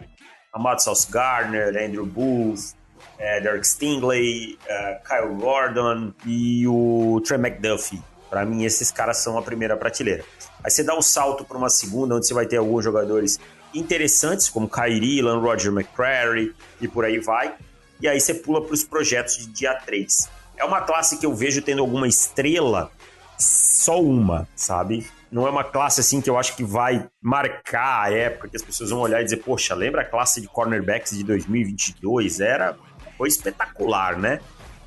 [0.52, 2.74] Amado Sauce Gardner, Andrew Booth,
[3.18, 8.02] é, Derek Stingley, é, Kyle Gordon e o Trey McDuffie.
[8.28, 10.24] Para mim, esses caras são a primeira prateleira.
[10.64, 13.38] Aí você dá um salto para uma segunda, onde você vai ter alguns jogadores
[13.74, 17.54] interessantes, como Kyrie, Lan Roger McCrary e por aí vai.
[18.00, 20.28] E aí você pula para os projetos de dia 3.
[20.56, 22.90] É uma classe que eu vejo tendo alguma estrela,
[23.38, 25.06] só uma, sabe?
[25.30, 28.62] Não é uma classe assim que eu acho que vai marcar a época que as
[28.62, 32.40] pessoas vão olhar e dizer, poxa, lembra a classe de cornerbacks de 2022?
[32.40, 32.76] Era
[33.22, 34.40] foi espetacular, né?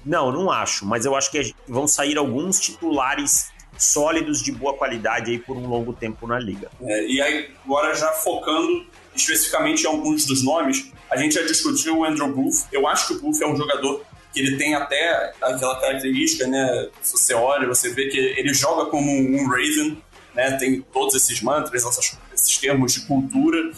[0.06, 5.32] Não, não acho, mas eu acho que vão sair alguns titulares sólidos de boa qualidade
[5.32, 6.70] aí por um longo tempo na liga.
[6.82, 12.00] É, e aí, agora já focando especificamente em alguns dos nomes, a gente já discutiu
[12.00, 12.66] o Andrew Booth.
[12.74, 16.90] Eu acho que o Booth é um jogador que ele tem até aquela característica, né?
[17.02, 19.98] Se você olha, você vê que ele joga como um Raven,
[20.34, 20.58] né?
[20.58, 21.86] Tem todos esses mantras,
[22.34, 23.72] esses termos de cultura.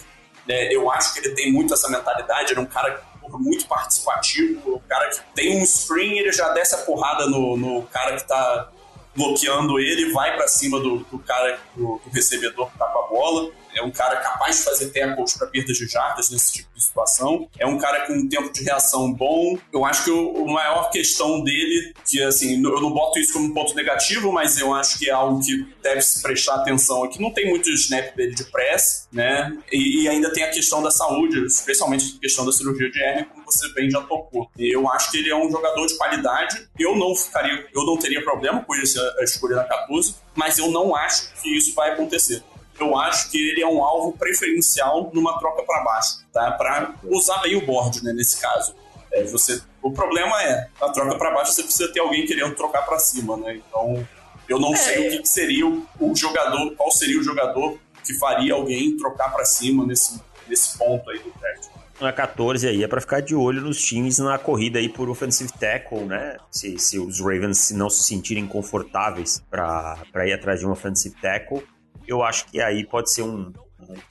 [0.48, 0.74] Né?
[0.74, 2.54] Eu acho que ele tem muito essa mentalidade.
[2.54, 3.06] Ele é um cara
[3.40, 4.76] muito participativo.
[4.76, 8.28] O cara que tem um screen, ele já desce a porrada no, no cara que
[8.28, 8.70] tá
[9.18, 13.08] bloqueando ele, vai para cima do, do cara, do, do, recebedor que tá com a
[13.08, 13.52] bola.
[13.76, 17.48] É um cara capaz de fazer tackles para perdas de jardas nesse tipo de situação.
[17.60, 19.58] É um cara com um tempo de reação bom.
[19.72, 23.46] Eu acho que o, o maior questão dele, que assim, eu não boto isso como
[23.46, 27.22] um ponto negativo, mas eu acho que é algo que deve se prestar atenção aqui.
[27.22, 29.56] Não tem muito snap dele de press, né?
[29.72, 33.26] E, e, ainda tem a questão da saúde, especialmente a questão da cirurgia de hernia,
[33.26, 34.50] como você bem já tocou.
[34.58, 36.68] Eu acho que ele é um jogador de qualidade.
[36.78, 38.84] Eu não ficaria, eu não teria problema com ele
[39.20, 42.44] a escolha da 14, mas eu não acho que isso vai acontecer
[42.80, 46.52] eu acho que ele é um alvo preferencial numa troca para baixo, tá?
[46.52, 48.76] Para usar bem o board, né, nesse caso.
[49.12, 52.84] É, você, o problema é, na troca para baixo você precisa ter alguém querendo trocar
[52.84, 53.56] para cima, né?
[53.68, 54.08] Então,
[54.48, 54.78] eu não é.
[54.78, 58.96] sei o que, que seria o, o, jogador, qual seria o jogador que faria alguém
[58.96, 61.66] trocar para cima nesse, nesse ponto aí do draft.
[62.00, 65.52] Na 14 aí é para ficar de olho nos times na corrida aí por offensive
[65.52, 66.38] tackle, né?
[66.52, 71.64] Se, se os Ravens não se sentirem confortáveis para ir atrás de um offensive tackle,
[72.08, 73.52] eu acho que aí pode ser um,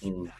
[0.02, 0.30] um, uma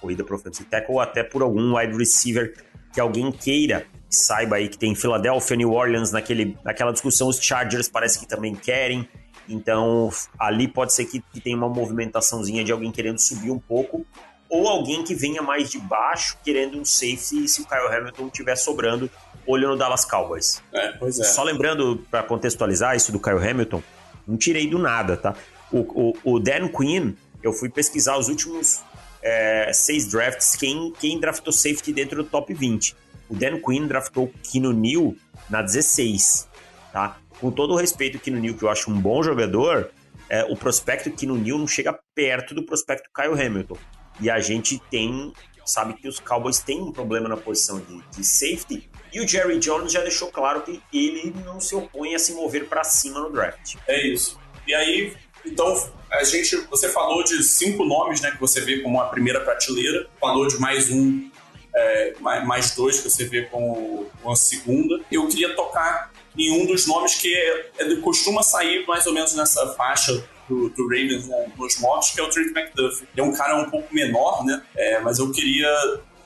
[0.00, 2.54] corrida para offensive tackle ou até por algum wide receiver
[2.92, 7.88] que alguém queira saiba aí que tem Philadelphia, New Orleans naquele, naquela discussão, os Chargers
[7.88, 9.08] parece que também querem.
[9.48, 14.04] Então, ali pode ser que, que tenha uma movimentaçãozinha de alguém querendo subir um pouco,
[14.48, 18.56] ou alguém que venha mais de baixo querendo um safety se o Kyle Hamilton estiver
[18.56, 19.10] sobrando,
[19.46, 20.62] olho no Dallas Cowboys.
[20.72, 21.24] É, pois é.
[21.24, 23.82] Só lembrando, para contextualizar isso do Kyle Hamilton,
[24.26, 25.34] não tirei do nada, tá?
[25.70, 28.82] O, o, o Dan Quinn, eu fui pesquisar os últimos
[29.22, 32.94] é, seis drafts, quem, quem draftou safety dentro do top 20.
[33.28, 35.14] O Dan Quinn draftou Kino Neal
[35.50, 36.48] na 16,
[36.92, 37.18] tá?
[37.40, 39.90] Com todo o respeito ao Kino Neal, que eu acho um bom jogador,
[40.28, 43.76] é, o prospecto Kino Neal não chega perto do prospecto Kyle Hamilton.
[44.20, 45.32] E a gente tem,
[45.64, 49.58] sabe que os Cowboys têm um problema na posição de, de safety, e o Jerry
[49.58, 53.30] Jones já deixou claro que ele não se opõe a se mover para cima no
[53.30, 53.76] draft.
[53.86, 54.38] É isso.
[54.66, 59.00] E aí, então, a gente, você falou de cinco nomes, né, que você vê como
[59.00, 61.30] a primeira prateleira, falou de mais um,
[61.74, 65.00] é, mais dois que você vê como uma segunda.
[65.10, 69.34] Eu queria tocar em um dos nomes que é, é, costuma sair mais ou menos
[69.34, 73.06] nessa faixa do, do Ravens nos mocks, que é o Trent McDuffie.
[73.14, 75.68] Ele é um cara um pouco menor, né, é, mas eu queria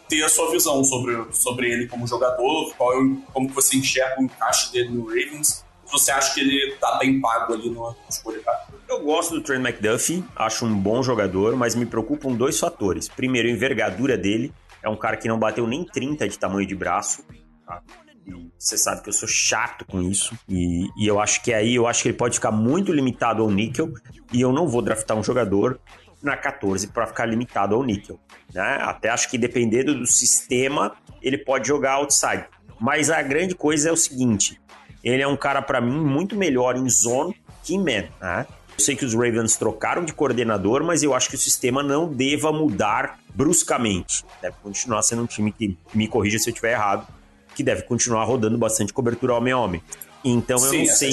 [0.08, 2.92] ter a sua visão sobre, sobre ele como jogador, qual
[3.32, 7.52] como você enxerga o encaixe dele no Ravens você acha que ele tá bem pago
[7.52, 8.40] ali no escolha
[8.88, 13.08] Eu gosto do Trent McDuffie, acho um bom jogador, mas me preocupam dois fatores.
[13.08, 14.52] Primeiro, a envergadura dele.
[14.82, 17.22] É um cara que não bateu nem 30 de tamanho de braço.
[17.66, 17.82] Tá?
[18.58, 20.36] Você sabe que eu sou chato com isso.
[20.48, 23.50] E, e, eu acho que aí eu acho que ele pode ficar muito limitado ao
[23.50, 23.92] níquel.
[24.32, 25.80] E eu não vou draftar um jogador
[26.22, 28.20] na 14 para ficar limitado ao níquel.
[28.52, 28.78] Né?
[28.82, 32.46] Até acho que dependendo do sistema, ele pode jogar outside.
[32.78, 34.60] Mas a grande coisa é o seguinte:
[35.02, 38.08] ele é um cara, para mim, muito melhor em zone que em man.
[38.20, 38.46] Né?
[38.76, 42.10] Eu sei que os Ravens trocaram de coordenador, mas eu acho que o sistema não
[42.12, 44.24] deva mudar bruscamente.
[44.40, 47.06] Deve continuar sendo um time que, me corrija se eu estiver errado,
[47.54, 49.82] que deve continuar rodando bastante cobertura homem a homem.
[50.24, 51.12] Então eu Sim, não sei.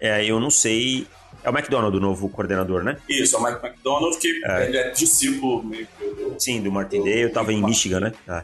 [0.00, 1.06] É, é, eu não sei.
[1.42, 2.96] É o McDonald, o novo coordenador, né?
[3.08, 4.66] Isso, é o Mike McDonald, que é.
[4.66, 6.34] ele é discípulo meio que do.
[6.38, 8.12] Sim, do Martin Day, eu tava em Michigan, né?
[8.26, 8.42] É.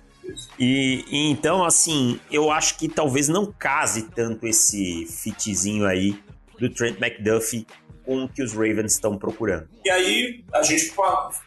[0.59, 6.19] E, e, então, assim, eu acho que talvez não case tanto esse fitzinho aí
[6.59, 7.67] do Trent McDuffie
[8.11, 9.69] com o que os Ravens estão procurando.
[9.85, 10.93] E aí a gente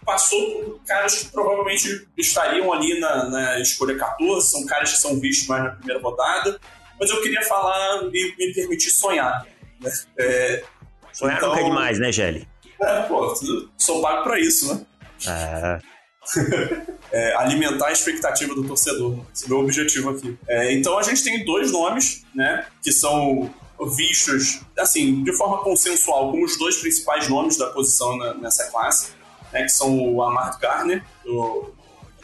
[0.05, 5.19] passou por caras que provavelmente estariam ali na, na, escolha 14, são caras que são
[5.19, 6.57] vistos mais na primeira rodada,
[6.97, 9.45] mas eu queria falar e me permitir sonhar.
[9.81, 9.91] Né?
[10.17, 10.63] É,
[11.11, 12.47] sonhar então, nunca é demais, né, Gelli?
[12.81, 13.35] É, pô,
[13.77, 14.85] sou pago pra isso, né?
[15.27, 15.93] É
[17.11, 19.19] é, alimentar a expectativa do torcedor.
[19.33, 20.37] Esse é o meu objetivo aqui.
[20.47, 23.53] É, então a gente tem dois nomes, né, que são
[23.89, 29.11] vistos, assim, de forma consensual, como os dois principais nomes da posição na, nessa classe,
[29.51, 31.73] né, que são o Amart Garner, do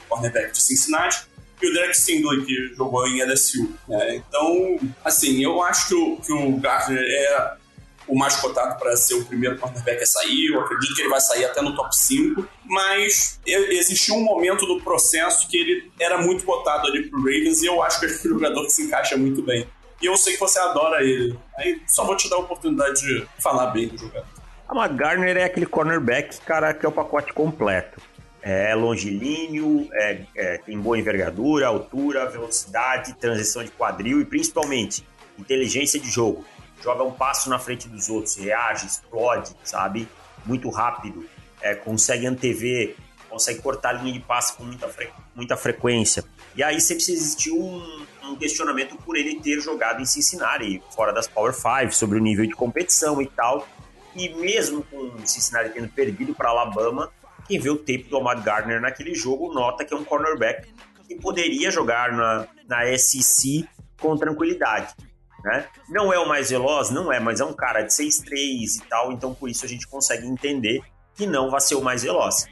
[0.08, 1.28] cornerback de Cincinnati,
[1.62, 3.70] e o Derek Stingley, que jogou em LSU.
[3.88, 4.16] Né?
[4.16, 7.58] Então, assim, eu acho que o, que o Garner é
[8.10, 10.48] o mais cotado para ser o primeiro cornerback a sair.
[10.48, 12.48] Eu acredito que ele vai sair até no top 5.
[12.66, 17.68] Mas existiu um momento do processo que ele era muito cotado ali pro Ravens e
[17.68, 19.68] eu acho que é um jogador que se encaixa muito bem.
[20.02, 21.38] E eu sei que você adora ele.
[21.58, 24.28] Aí só vou te dar a oportunidade de falar bem do jogador.
[24.68, 28.02] A McGarner é aquele cornerback, cara, que é o pacote completo.
[28.42, 35.06] É longilíneo, é, é, tem boa envergadura, altura, velocidade, transição de quadril e principalmente
[35.38, 36.46] inteligência de jogo
[36.82, 40.08] joga um passo na frente dos outros, reage, explode, sabe?
[40.46, 41.28] Muito rápido,
[41.62, 42.96] é, consegue antever,
[43.30, 46.24] consegue cortar a linha de passe com muita, fre muita frequência.
[46.56, 51.28] E aí sempre existir um, um questionamento por ele ter jogado em Cincinnati, fora das
[51.28, 53.68] Power Five, sobre o nível de competição e tal.
[54.16, 57.12] E mesmo com Cincinnati tendo perdido para Alabama,
[57.48, 60.72] quem vê o tape do Ahmad Gardner naquele jogo nota que é um cornerback
[61.08, 63.68] que poderia jogar na, na SEC
[64.00, 64.94] com tranquilidade.
[65.44, 65.66] Né?
[65.90, 69.12] Não é o mais veloz, não é, mas é um cara de 6'3 e tal,
[69.12, 70.82] então por isso a gente consegue entender
[71.16, 72.46] que não vai ser o mais veloz.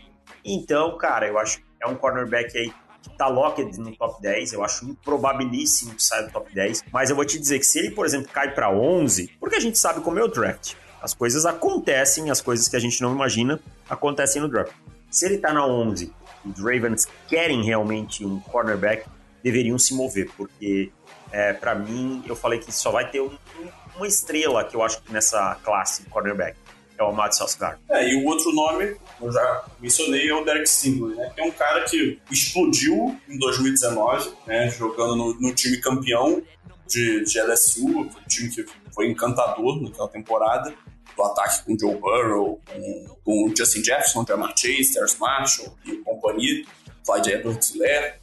[0.43, 2.73] Então, cara, eu acho que é um cornerback aí
[3.09, 7.15] tá locked no top 10, eu acho improbabilíssimo que saia do top 10, mas eu
[7.15, 10.01] vou te dizer que se ele, por exemplo, cai para 11, porque a gente sabe
[10.01, 14.41] como é o draft, as coisas acontecem, as coisas que a gente não imagina acontecem
[14.41, 14.73] no draft.
[15.09, 16.13] Se ele tá na 11
[16.45, 19.05] e os Ravens querem realmente um cornerback,
[19.43, 20.91] deveriam se mover, porque
[21.31, 23.31] é, para mim, eu falei que só vai ter um,
[23.95, 26.57] uma estrela que eu acho que nessa classe cornerback.
[26.97, 27.79] É o Matt Salsgar.
[27.89, 31.31] É, e o outro nome, eu já mencionei, é o Derek Stingley, né?
[31.33, 34.69] Que é um cara que explodiu em 2019, né?
[34.69, 36.41] Jogando no, no time campeão
[36.87, 40.73] de, de LSU, um time que foi encantador naquela temporada
[41.15, 46.63] do ataque com Joe Burrow, com, com Justin Jefferson, Jamar Chase, Terrence Marshall e companhia.
[47.07, 47.73] Clyde Edwards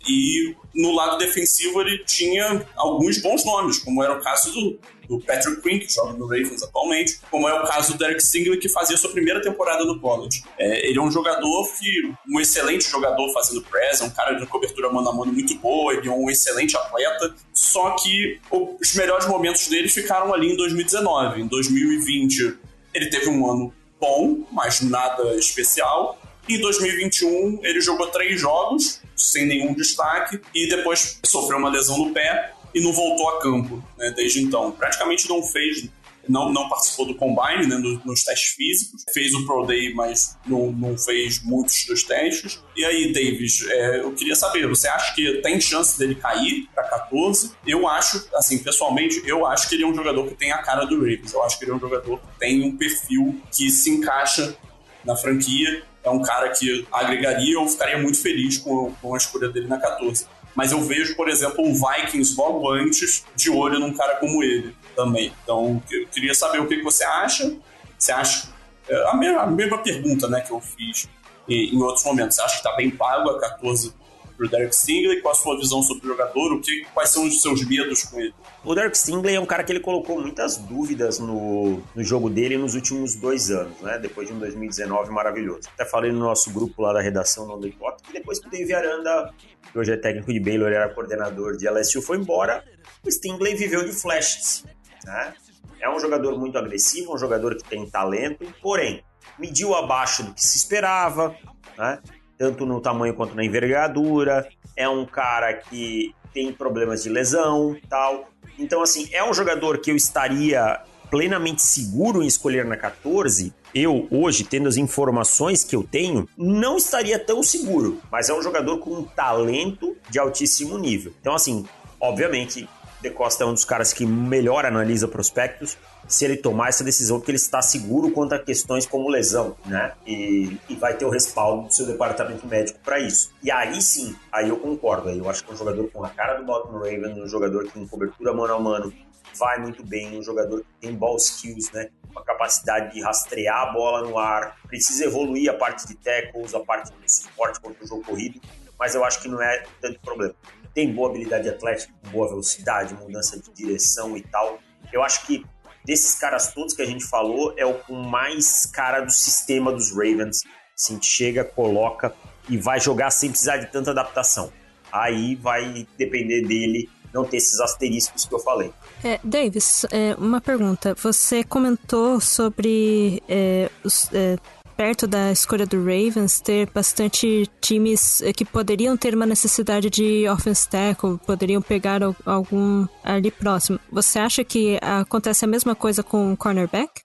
[0.06, 5.20] e no lado defensivo ele tinha alguns bons nomes, como era o caso do, do
[5.20, 8.68] Patrick Quinn, que joga no Ravens atualmente, como é o caso do Derek Stingley, que
[8.68, 10.42] fazia sua primeira temporada no college.
[10.58, 14.46] É, ele é um jogador que, um excelente jogador fazendo press, é um cara de
[14.46, 19.26] cobertura mano a mano muito boa, ele é um excelente atleta, só que os melhores
[19.26, 21.42] momentos dele ficaram ali em 2019.
[21.42, 22.58] Em 2020
[22.94, 26.18] ele teve um ano bom, mas nada especial.
[26.48, 32.12] Em 2021, ele jogou três jogos, sem nenhum destaque, e depois sofreu uma lesão no
[32.12, 34.72] pé e não voltou a campo né, desde então.
[34.72, 35.88] Praticamente não fez,
[36.28, 39.04] não, não participou do combine, né, nos, nos testes físicos.
[39.12, 42.62] Fez o Pro Day, mas não, não fez muitos dos testes.
[42.76, 46.84] E aí, Davis, é, eu queria saber, você acha que tem chance dele cair para
[46.84, 47.52] 14?
[47.66, 50.84] Eu acho, assim, pessoalmente, eu acho que ele é um jogador que tem a cara
[50.84, 51.32] do Ravens.
[51.32, 54.56] Eu acho que ele é um jogador que tem um perfil que se encaixa
[55.04, 59.48] na franquia é um cara que agregaria, eu ficaria muito feliz com, com a escolha
[59.48, 60.26] dele na 14.
[60.54, 64.74] Mas eu vejo, por exemplo, um Vikings logo antes de olho num cara como ele
[64.94, 65.32] também.
[65.42, 67.56] Então, eu queria saber o que, você acha.
[67.98, 68.48] Você acha.
[68.88, 71.08] É, a mesma, a mesma pergunta né, que eu fiz
[71.48, 72.36] em outros momentos.
[72.36, 73.92] Você acha que está bem pago a 14
[74.36, 75.20] para o Derek Stingley?
[75.20, 76.52] Qual a sua visão sobre o jogador?
[76.52, 78.34] O que, quais são os seus medos com ele?
[78.64, 82.56] O Derek Stingley é um cara que ele colocou muitas dúvidas no, no jogo dele
[82.56, 83.98] nos últimos dois anos, né?
[83.98, 85.68] Depois de um 2019 maravilhoso.
[85.74, 88.74] Até falei no nosso grupo lá da redação do Hipótese, que depois que o Dave
[88.74, 89.32] Aranda,
[89.70, 92.64] que hoje é técnico de Baylor, era coordenador de LSU, foi embora,
[93.04, 94.64] o Stingley viveu de flashes,
[95.04, 95.34] né?
[95.80, 99.04] É um jogador muito agressivo, um jogador que tem talento, porém,
[99.38, 101.36] mediu abaixo do que se esperava,
[101.76, 102.00] né?
[102.38, 104.48] Tanto no tamanho quanto na envergadura.
[104.76, 108.28] É um cara que tem problemas de lesão tal.
[108.58, 113.52] Então, assim, é um jogador que eu estaria plenamente seguro em escolher na 14.
[113.74, 118.00] Eu, hoje, tendo as informações que eu tenho, não estaria tão seguro.
[118.10, 121.12] Mas é um jogador com um talento de altíssimo nível.
[121.20, 121.64] Então, assim,
[122.00, 122.68] obviamente,
[123.00, 127.18] De Costa é um dos caras que melhor analisa prospectos se ele tomar essa decisão,
[127.18, 129.92] porque ele está seguro quanto a questões como lesão, né?
[130.06, 133.32] E, e vai ter o respaldo do seu departamento médico para isso.
[133.42, 135.08] E aí sim, aí eu concordo.
[135.08, 137.64] Aí eu acho que é um jogador com a cara do Baltimore Ravens, um jogador
[137.64, 138.92] que tem cobertura mano a mano
[139.38, 141.88] vai muito bem, um jogador que tem ball skills, né?
[142.10, 146.60] Uma capacidade de rastrear a bola no ar, precisa evoluir a parte de tackles, a
[146.60, 148.40] parte do suporte contra o jogo corrido,
[148.78, 150.34] mas eu acho que não é tanto problema.
[150.72, 154.58] Tem boa habilidade atlética, boa velocidade, mudança de direção e tal.
[154.92, 155.44] Eu acho que
[155.84, 159.90] desses caras todos que a gente falou, é o com mais cara do sistema dos
[159.90, 160.42] Ravens.
[160.76, 162.14] Assim, chega, coloca
[162.48, 164.52] e vai jogar sem precisar de tanta adaptação.
[164.92, 168.72] Aí vai depender dele não ter esses asteriscos que eu falei.
[169.02, 170.94] É, Davis, é, uma pergunta.
[170.94, 174.36] Você comentou sobre é, os, é,
[174.76, 180.28] perto da escolha do Ravens, ter bastante times eh, que poderiam ter uma necessidade de
[180.28, 183.78] offense tackle, poderiam pegar algum ali próximo.
[183.90, 187.02] Você acha que acontece a mesma coisa com o cornerback?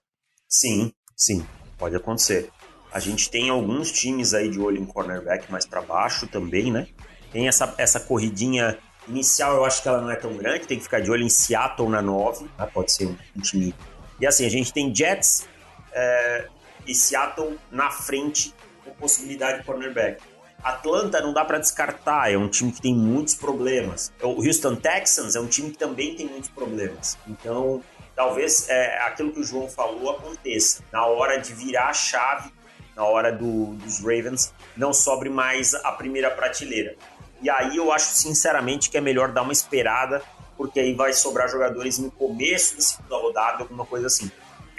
[0.47, 1.45] Sim, sim,
[1.77, 2.49] pode acontecer.
[2.91, 6.87] A gente tem alguns times aí de olho em cornerback mais para baixo também, né?
[7.31, 10.83] Tem essa, essa corridinha inicial, eu acho que ela não é tão grande, tem que
[10.83, 12.69] ficar de olho em Seattle na 9, né?
[12.73, 13.73] pode ser um, um time.
[14.19, 15.47] E assim, a gente tem Jets,
[15.93, 16.47] é,
[16.89, 20.21] e Seattle na frente com possibilidade de cornerback.
[20.63, 24.11] Atlanta não dá para descartar, é um time que tem muitos problemas.
[24.21, 27.17] O Houston Texans é um time que também tem muitos problemas.
[27.27, 27.81] Então,
[28.15, 30.83] talvez é, aquilo que o João falou aconteça.
[30.91, 32.51] Na hora de virar a chave,
[32.93, 36.95] na hora do, dos Ravens, não sobre mais a primeira prateleira.
[37.41, 40.21] E aí eu acho, sinceramente, que é melhor dar uma esperada,
[40.57, 44.29] porque aí vai sobrar jogadores no começo da segunda rodada, alguma coisa assim.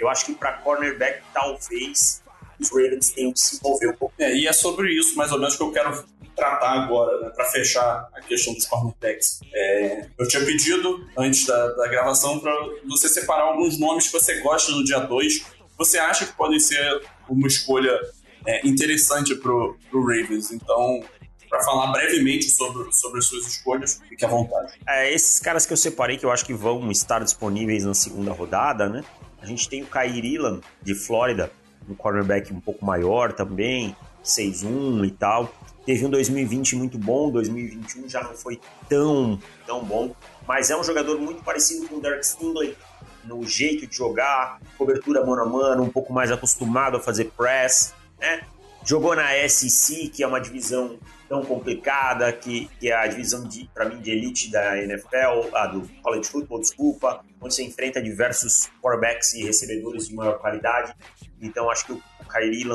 [0.01, 2.23] Eu acho que para cornerback, talvez
[2.59, 4.13] os Ravens tenham que se envolver um pouco.
[4.19, 6.03] É, e é sobre isso, mais ou menos, que eu quero
[6.35, 9.41] tratar agora, né, para fechar a questão dos cornerbacks.
[9.53, 12.51] É, eu tinha pedido, antes da, da gravação, para
[12.87, 15.45] você separar alguns nomes que você gosta no dia 2.
[15.77, 17.99] Você acha que podem ser uma escolha
[18.45, 20.51] é, interessante pro, pro Ravens.
[20.51, 21.03] Então,
[21.49, 24.73] para falar brevemente sobre, sobre as suas escolhas, fique à vontade.
[24.87, 28.31] É, esses caras que eu separei, que eu acho que vão estar disponíveis na segunda
[28.31, 29.03] rodada, né?
[29.41, 31.51] A gente tem o Kyrie Ilan, de Flórida,
[31.89, 35.53] um cornerback um pouco maior também, 6'1 e tal.
[35.85, 40.15] Teve um 2020 muito bom, 2021 já não foi tão, tão bom,
[40.47, 42.77] mas é um jogador muito parecido com o Derek Stingley
[43.23, 47.93] no jeito de jogar, cobertura mano a mano, um pouco mais acostumado a fazer press,
[48.19, 48.43] né?
[48.83, 50.97] Jogou na SEC, que é uma divisão
[51.31, 55.89] tão complicada, que, que é a divisão, para mim, de elite da NFL, a do
[56.03, 60.93] college football, desculpa, onde você enfrenta diversos quarterbacks e recebedores de maior qualidade.
[61.41, 62.65] Então, acho que o, Kyrie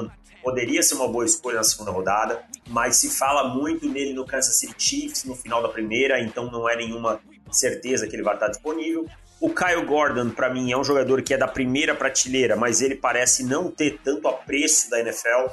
[0.42, 4.58] poderia ser uma boa escolha na segunda rodada, mas se fala muito nele no Kansas
[4.58, 8.48] City Chiefs no final da primeira, então não é nenhuma certeza que ele vai estar
[8.48, 9.06] disponível.
[9.38, 12.94] O Kyle Gordon, para mim, é um jogador que é da primeira prateleira, mas ele
[12.94, 15.52] parece não ter tanto apreço da NFL.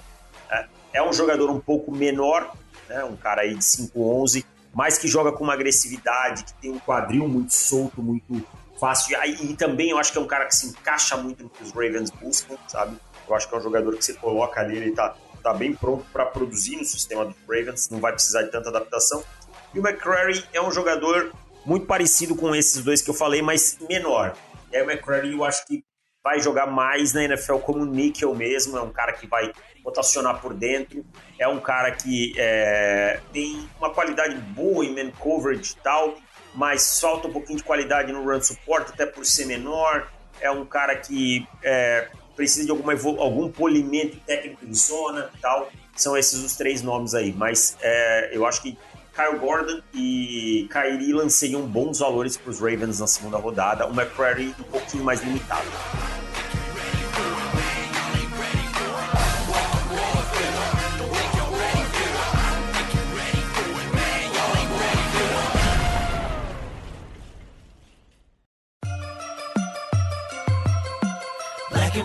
[0.49, 0.69] Né?
[0.93, 2.55] É um jogador um pouco menor,
[2.87, 3.03] né?
[3.03, 7.27] um cara aí de 5'11", mas que joga com uma agressividade, que tem um quadril
[7.27, 8.45] muito solto, muito
[8.79, 9.17] fácil.
[9.23, 11.63] E, e também eu acho que é um cara que se encaixa muito no que
[11.63, 12.97] os Ravens buscam, sabe?
[13.27, 16.05] Eu acho que é um jogador que você coloca ali, ele tá, tá bem pronto
[16.11, 19.23] para produzir no sistema dos Ravens, não vai precisar de tanta adaptação.
[19.73, 21.33] E o McCrary é um jogador
[21.65, 24.35] muito parecido com esses dois que eu falei, mas menor.
[24.71, 25.83] E aí o McCreary eu acho que
[26.23, 29.51] vai jogar mais na NFL como níquel mesmo, é um cara que vai
[29.83, 31.05] rotacionar por dentro,
[31.37, 36.15] é um cara que é, tem uma qualidade boa em man coverage e tal,
[36.55, 40.07] mas falta um pouquinho de qualidade no run support, até por ser menor,
[40.39, 45.69] é um cara que é, precisa de alguma, algum polimento técnico em zona e tal,
[45.95, 48.77] são esses os três nomes aí, mas é, eu acho que
[49.13, 53.85] Kyle Gordon e Kyrie lanceriam bons valores para os Ravens na segunda rodada.
[53.85, 55.67] O McCrary um pouquinho mais limitado.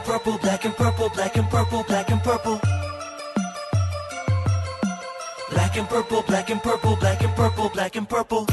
[0.09, 2.59] Purple, black and purple, black and purple, black and purple.
[5.50, 8.46] Black and purple, black and purple, black and purple, black and purple.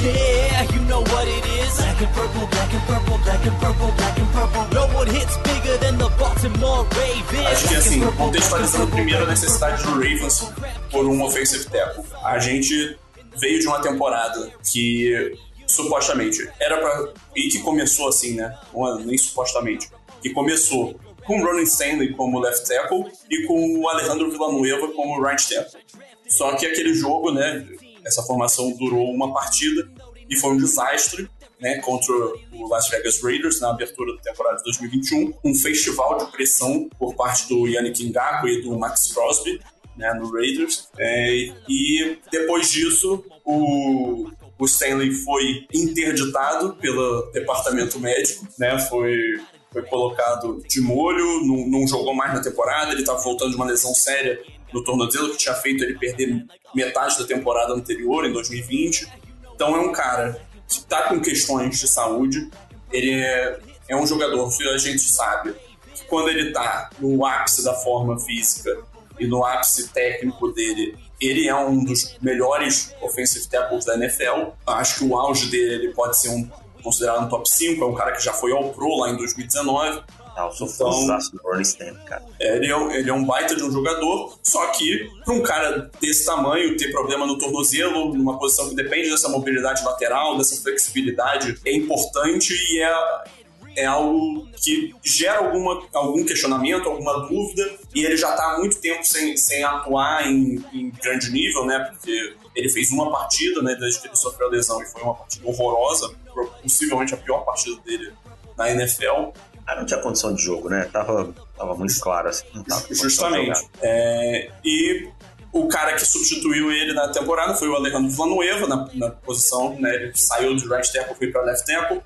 [0.00, 1.76] Yeah, you know what it is.
[1.78, 4.64] Black and purple, black and purple, black and purple, black and purple.
[4.72, 7.46] No one hits bigger than the Baltimore Ravens.
[7.48, 10.52] Acho que assim, contextualizando primeiro a necessidade do Ravens
[10.92, 12.04] por um offensive tackle.
[12.22, 12.96] A gente
[13.40, 15.36] veio de uma temporada que
[15.66, 18.56] supostamente era para e que começou assim, né?
[19.04, 19.90] Nem supostamente,
[20.22, 25.22] que começou com o Ronnie Stanley como left tackle e com o Alejandro Villanueva como
[25.22, 25.80] right tackle.
[26.28, 27.66] Só que aquele jogo, né,
[28.04, 29.88] essa formação durou uma partida
[30.28, 31.28] e foi um desastre,
[31.60, 36.30] né, contra o Las Vegas Raiders na abertura da temporada de 2021, um festival de
[36.32, 39.60] pressão por parte do Yannick Ngakoue e do Max Crosby,
[39.96, 40.88] né, no Raiders.
[40.98, 41.34] É,
[41.68, 49.40] e depois disso, o, o Stanley foi interditado pelo departamento médico, né, foi
[49.72, 53.66] foi colocado de molho, não, não jogou mais na temporada, ele estava voltando de uma
[53.66, 54.40] lesão séria
[54.72, 56.44] no tornozelo que tinha feito ele perder
[56.74, 59.08] metade da temporada anterior, em 2020.
[59.54, 62.50] Então é um cara que está com questões de saúde,
[62.92, 63.58] ele é,
[63.88, 65.54] é um jogador que a gente sabe
[65.94, 68.76] que quando ele está no ápice da forma física
[69.18, 74.50] e no ápice técnico dele, ele é um dos melhores offensive tackles da NFL.
[74.66, 76.48] Acho que o auge dele ele pode ser um
[76.86, 80.02] considerado no top 5, é um cara que já foi ao Pro lá em 2019.
[80.36, 82.22] Ah, eu sou então, do cara.
[82.38, 85.90] É, ele, é, ele é um baita de um jogador, só que para um cara
[86.00, 91.58] desse tamanho, ter problema no tornozelo, numa posição que depende dessa mobilidade lateral, dessa flexibilidade,
[91.64, 98.16] é importante e é, é algo que gera alguma, algum questionamento, alguma dúvida, e ele
[98.16, 101.78] já está há muito tempo sem, sem atuar em, em grande nível, né?
[101.90, 105.14] Porque ele fez uma partida, né, desde que ele sofreu a lesão, e foi uma
[105.14, 106.14] partida horrorosa,
[106.44, 108.12] possivelmente a pior partida dele
[108.56, 109.32] na NFL.
[109.66, 110.88] Ah, não tinha condição de jogo, né?
[110.92, 112.46] Tava, tava muito claro, assim.
[112.90, 113.68] Justamente.
[113.82, 115.08] É, e
[115.52, 119.94] o cara que substituiu ele na temporada foi o Alejandro Villanueva, na, na posição, né?
[119.94, 122.00] Ele saiu de right tackle, foi para left tackle,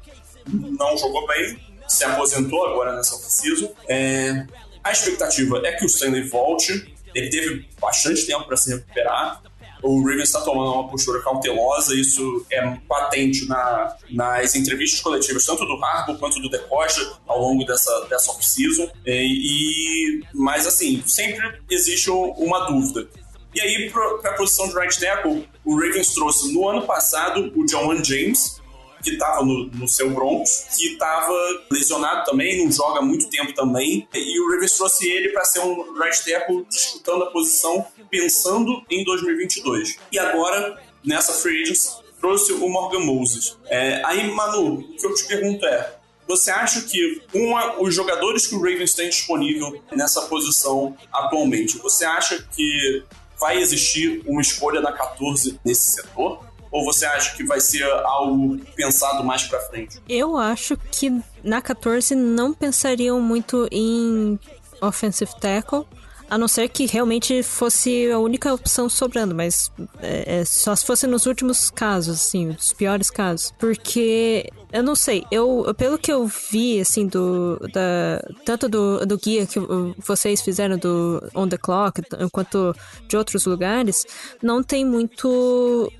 [0.47, 3.72] não jogou bem, se aposentou agora nessa off-season.
[3.89, 4.47] É,
[4.83, 9.43] a expectativa é que o Stanley volte, ele teve bastante tempo para se recuperar,
[9.83, 15.64] o Ravens está tomando uma postura cautelosa, isso é patente na, nas entrevistas coletivas, tanto
[15.64, 18.91] do Harbour quanto do De Costa, ao longo dessa, dessa off-season.
[19.07, 23.09] E, e, mas, assim, sempre existe uma dúvida.
[23.55, 27.66] E aí, para a posição de right tackle, o Ravens trouxe no ano passado o
[27.66, 28.60] John James,
[29.03, 31.33] que estava no, no, seu Broncos, que estava
[31.71, 35.95] lesionado também, não joga muito tempo também, e o Ravens trouxe ele para ser um
[35.99, 39.99] right tackle disputando a posição pensando em 2022.
[40.13, 41.91] E agora, nessa free agency,
[42.21, 43.57] trouxe o Morgan Moses.
[43.67, 45.95] É, aí, Manu, o que eu te pergunto é,
[46.29, 52.05] você acha que uma, os jogadores que o Ravens tem disponível nessa posição atualmente, você
[52.05, 53.03] acha que
[53.41, 56.45] vai existir uma escolha na 14 nesse setor?
[56.71, 60.01] Ou você acha que vai ser algo pensado mais para frente?
[60.09, 64.39] Eu acho que na 14 não pensariam muito em
[64.81, 65.85] offensive tackle,
[66.31, 70.87] a não ser que realmente fosse a única opção sobrando, mas é, é, só se
[70.87, 73.53] fosse nos últimos casos, assim, os piores casos.
[73.59, 79.18] Porque eu não sei, eu pelo que eu vi, assim, do da, tanto do, do
[79.18, 79.59] guia que
[79.99, 82.01] vocês fizeram do On the Clock,
[82.31, 82.76] quanto
[83.09, 84.07] de outros lugares,
[84.41, 85.93] não tem muito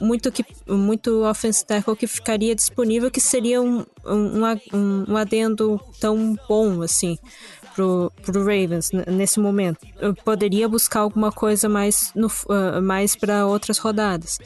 [0.00, 5.78] muito que muito offense tackle que ficaria disponível que seria um, um, um, um adendo
[6.00, 7.18] tão bom assim
[7.74, 9.78] pro, pro Ravens nesse momento.
[9.98, 14.38] Eu poderia buscar alguma coisa mais, no, uh, mais para outras rodadas.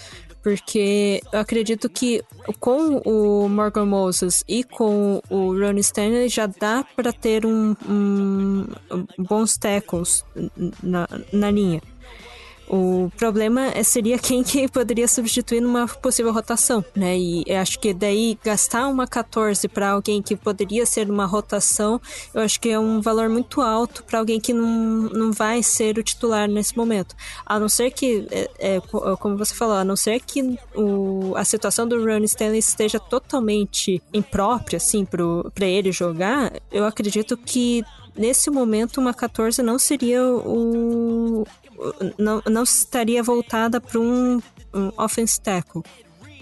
[0.42, 2.22] Porque eu acredito que
[2.60, 8.66] com o Morgan Moses e com o Ronnie Stanley já dá para ter um, um,
[9.18, 10.24] bons tackles
[10.82, 11.82] na, na linha.
[12.68, 17.16] O problema é, seria quem que poderia substituir numa possível rotação, né?
[17.18, 22.00] E acho que daí gastar uma 14 para alguém que poderia ser uma rotação,
[22.34, 24.66] eu acho que é um valor muito alto para alguém que não,
[25.08, 27.14] não vai ser o titular nesse momento.
[27.44, 28.80] A não ser que, é, é,
[29.18, 34.02] como você falou, a não ser que o, a situação do Ron Stanley esteja totalmente
[34.12, 37.84] imprópria, assim, para ele jogar, eu acredito que
[38.16, 41.46] nesse momento uma 14 não seria o,
[42.18, 44.40] não, não estaria voltada para um,
[44.74, 45.82] um offense tackle.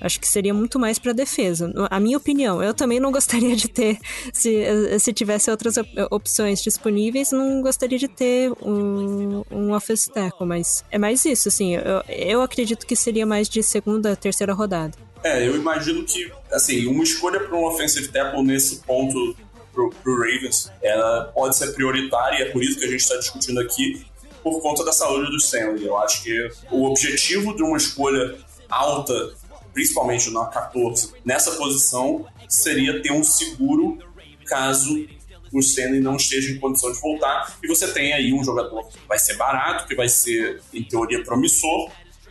[0.00, 1.72] Acho que seria muito mais para defesa.
[1.90, 3.98] A minha opinião, eu também não gostaria de ter,
[4.32, 5.76] se, se tivesse outras
[6.10, 11.76] opções disponíveis, não gostaria de ter um, um offense tackle, mas é mais isso, assim,
[11.76, 14.92] eu, eu acredito que seria mais de segunda, terceira rodada.
[15.24, 19.34] É, eu imagino que, assim, uma escolha para um offensive tackle nesse ponto
[19.72, 23.60] pro, pro Ravens, ela pode ser prioritária, é por isso que a gente está discutindo
[23.60, 24.04] aqui,
[24.46, 25.84] por conta da saúde do Stanley.
[25.84, 28.38] Eu acho que o objetivo de uma escolha
[28.68, 29.34] alta,
[29.74, 33.98] principalmente na 14, nessa posição, seria ter um seguro
[34.44, 35.04] caso
[35.52, 37.56] o Stanley não esteja em condição de voltar.
[37.60, 41.24] E você tem aí um jogador que vai ser barato, que vai ser, em teoria,
[41.24, 41.90] promissor,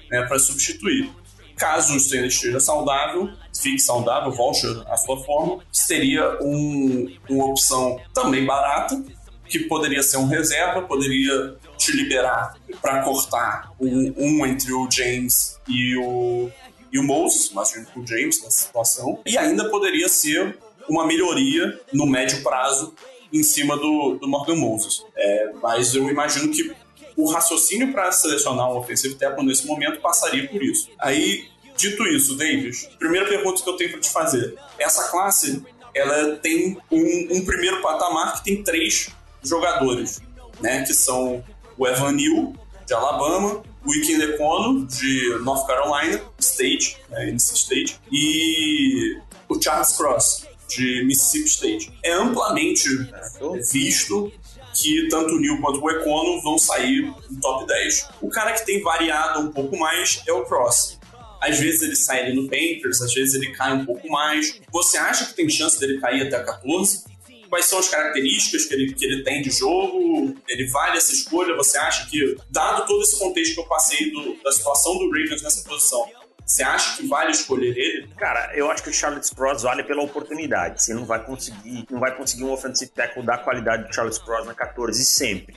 [0.09, 1.11] né, para substituir.
[1.57, 7.99] Caso o Stanley esteja saudável, fique saudável, volte à sua forma, seria um, uma opção
[8.13, 9.03] também barata,
[9.49, 15.59] que poderia ser um reserva, poderia te liberar para cortar um, um, entre o James
[15.67, 16.49] e o,
[16.91, 20.57] e o Moses, mas com o James nessa situação, e ainda poderia ser
[20.87, 22.93] uma melhoria no médio prazo
[23.33, 25.03] em cima do, do Morgan Moses.
[25.15, 26.73] É, mas eu imagino que
[27.17, 30.89] o raciocínio para selecionar um offensive tackle nesse momento passaria por isso.
[30.99, 31.45] Aí,
[31.75, 34.55] dito isso, Davis, primeira pergunta que eu tenho para te fazer.
[34.77, 35.63] Essa classe,
[35.93, 39.09] ela tem um, um primeiro patamar que tem três
[39.41, 40.21] jogadores,
[40.59, 41.43] né, que são
[41.77, 42.53] o Evan Neal,
[42.85, 49.95] de Alabama, o Iken Lecono, de North Carolina State, né, NC State, e o Charles
[49.95, 51.93] Cross, de Mississippi State.
[52.03, 52.89] É amplamente
[53.71, 54.31] visto
[54.73, 58.09] que tanto o Neal quanto o Econo vão sair no top 10.
[58.21, 60.99] O cara que tem variado um pouco mais é o Cross.
[61.41, 64.59] Às vezes ele sai ali no Panthers, às vezes ele cai um pouco mais.
[64.71, 67.03] Você acha que tem chance dele cair até 14?
[67.49, 71.55] Quais são as características que ele, que ele tem de jogo, ele vale essa escolha,
[71.55, 75.41] você acha que, dado todo esse contexto que eu passei do, da situação do Ravens
[75.41, 76.07] nessa posição,
[76.45, 78.07] você acha que vale escolher ele?
[78.17, 80.83] Cara, eu acho que o Charles Cross vale pela oportunidade.
[80.83, 84.45] Você não vai conseguir, não vai conseguir um offensive tackle da qualidade do Charles Cross
[84.45, 85.55] na 14 sempre.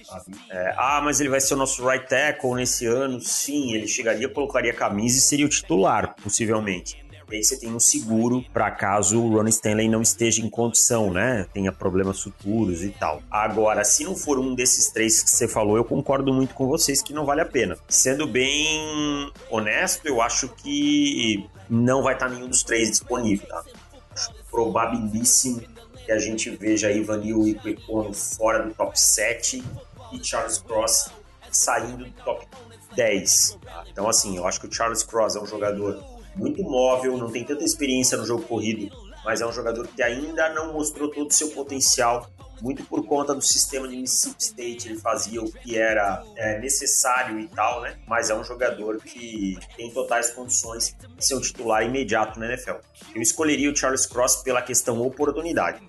[0.51, 3.21] É, ah, mas ele vai ser o nosso right tackle nesse ano.
[3.21, 7.05] Sim, ele chegaria, colocaria a camisa e seria o titular, possivelmente.
[7.31, 11.47] Aí você tem um seguro para caso o Ron Stanley não esteja em condição, né?
[11.53, 13.23] Tenha problemas futuros e tal.
[13.31, 17.03] Agora, se não for um desses três que você falou, eu concordo muito com vocês
[17.03, 17.77] que não vale a pena.
[17.87, 23.63] Sendo bem honesto, eu acho que não vai estar nenhum dos três disponível, tá?
[24.15, 25.61] Acho probabilíssimo
[26.07, 29.63] que a gente veja Ivanil e Kwekono fora do top 7
[30.13, 31.11] e Charles Cross
[31.51, 32.47] saindo do top
[32.97, 33.59] 10.
[33.91, 36.03] Então, assim, eu acho que o Charles Cross é um jogador
[36.35, 38.91] muito móvel, não tem tanta experiência no jogo corrido,
[39.25, 42.29] mas é um jogador que ainda não mostrou todo o seu potencial,
[42.61, 44.89] muito por conta do sistema de Mississippi State.
[44.89, 47.97] Ele fazia o que era é, necessário e tal, né?
[48.07, 52.77] Mas é um jogador que tem totais condições de ser um titular imediato na NFL.
[53.15, 55.81] Eu escolheria o Charles Cross pela questão oportunidade.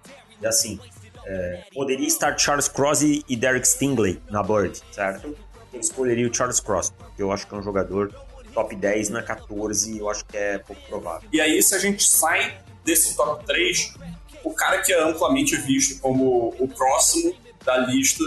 [0.42, 0.80] E assim,
[1.26, 5.36] é, poderia estar Charles Cross e Derek Stingley na Bird, certo?
[5.72, 8.14] Eu escolheria o Charles Cross, porque eu acho que é um jogador
[8.54, 11.28] top 10 na 14 eu acho que é pouco provável.
[11.32, 13.94] E aí, se a gente sai desse top 3,
[14.44, 18.24] o cara que é amplamente visto como o próximo da lista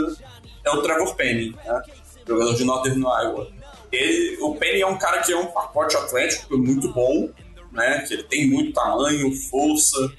[0.65, 1.83] é o Trevor Penny, né?
[2.27, 3.51] jogador de Northern Iowa.
[3.91, 7.29] Ele, o Penny é um cara que é um pacote atlético muito bom,
[7.73, 8.05] né?
[8.07, 10.13] que ele tem muito tamanho, força,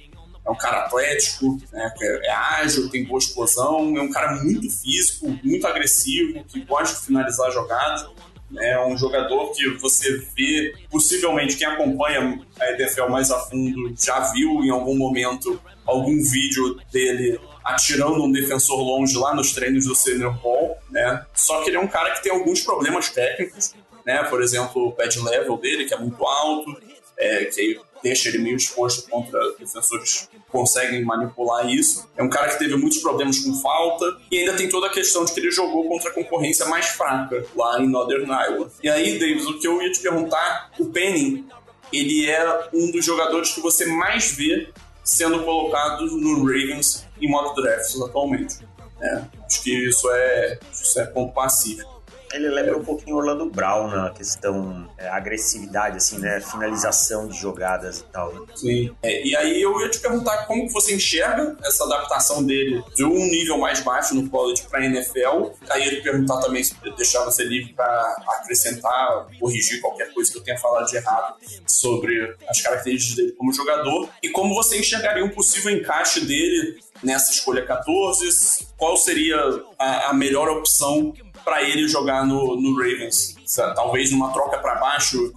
[0.46, 5.30] é um cara atlético, né, é, ágil, tem boa explosão, é um cara muito físico,
[5.42, 8.10] muito agressivo, que gosta de finalizar a jogada.
[8.54, 13.92] Né, é um jogador que você vê, possivelmente quem acompanha a EDFL mais a fundo
[14.00, 19.86] já viu em algum momento algum vídeo dele atirando um defensor longe lá nos treinos
[19.86, 21.26] do Senior Ball, né?
[21.34, 23.74] Só que ele é um cara que tem alguns problemas técnicos,
[24.06, 24.24] né?
[24.26, 26.80] Por exemplo, o pad level dele, que é muito alto,
[27.18, 32.08] é, que deixa ele meio exposto contra defensores que conseguem manipular isso.
[32.18, 35.24] É um cara que teve muitos problemas com falta e ainda tem toda a questão
[35.24, 38.72] de que ele jogou contra a concorrência mais fraca lá em Northern Iowa.
[38.84, 41.48] E aí, Davis, o que eu ia te perguntar, o Penning,
[41.92, 44.70] ele é um dos jogadores que você mais vê
[45.04, 48.56] sendo colocado no Ravens em modo drafts atualmente.
[49.02, 51.93] É, acho que isso é, isso é ponto pacífico.
[52.34, 56.42] Ele lembra um pouquinho Orlando Brown na questão é, agressividade, assim, né?
[56.42, 58.34] Finalização de jogadas e tal.
[58.34, 58.48] Né?
[58.56, 58.96] Sim.
[59.04, 63.04] É, e aí eu ia te perguntar como que você enxerga essa adaptação dele de
[63.04, 65.52] um nível mais baixo no college para NFL.
[65.70, 70.44] Aí te perguntar também se deixar você livre para acrescentar, corrigir qualquer coisa que eu
[70.44, 71.36] tenha falado de errado
[71.68, 77.32] sobre as características dele como jogador e como você enxergaria um possível encaixe dele nessa
[77.32, 78.68] escolha 14.
[78.78, 79.38] Qual seria
[79.78, 81.14] a, a melhor opção
[81.44, 83.36] para ele jogar no, no Ravens.
[83.76, 85.34] Talvez numa troca para baixo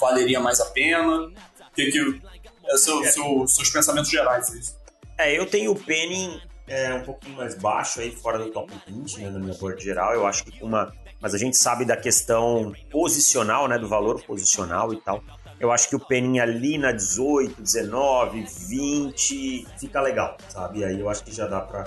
[0.00, 1.22] valeria mais a pena.
[1.22, 1.32] O
[1.74, 2.20] que, que
[2.66, 3.10] é seu, é.
[3.10, 4.76] Seu, seus pensamentos gerais isso?
[5.18, 9.20] É, eu tenho o Penning é, um pouquinho mais baixo aí, fora do top 20,
[9.20, 10.14] né, no meu board geral.
[10.14, 10.92] Eu acho que uma.
[11.20, 13.78] Mas a gente sabe da questão posicional, né?
[13.78, 15.22] Do valor posicional e tal.
[15.58, 20.82] Eu acho que o Penning ali na 18, 19, 20 fica legal, sabe?
[20.82, 21.86] Aí eu acho que já dá para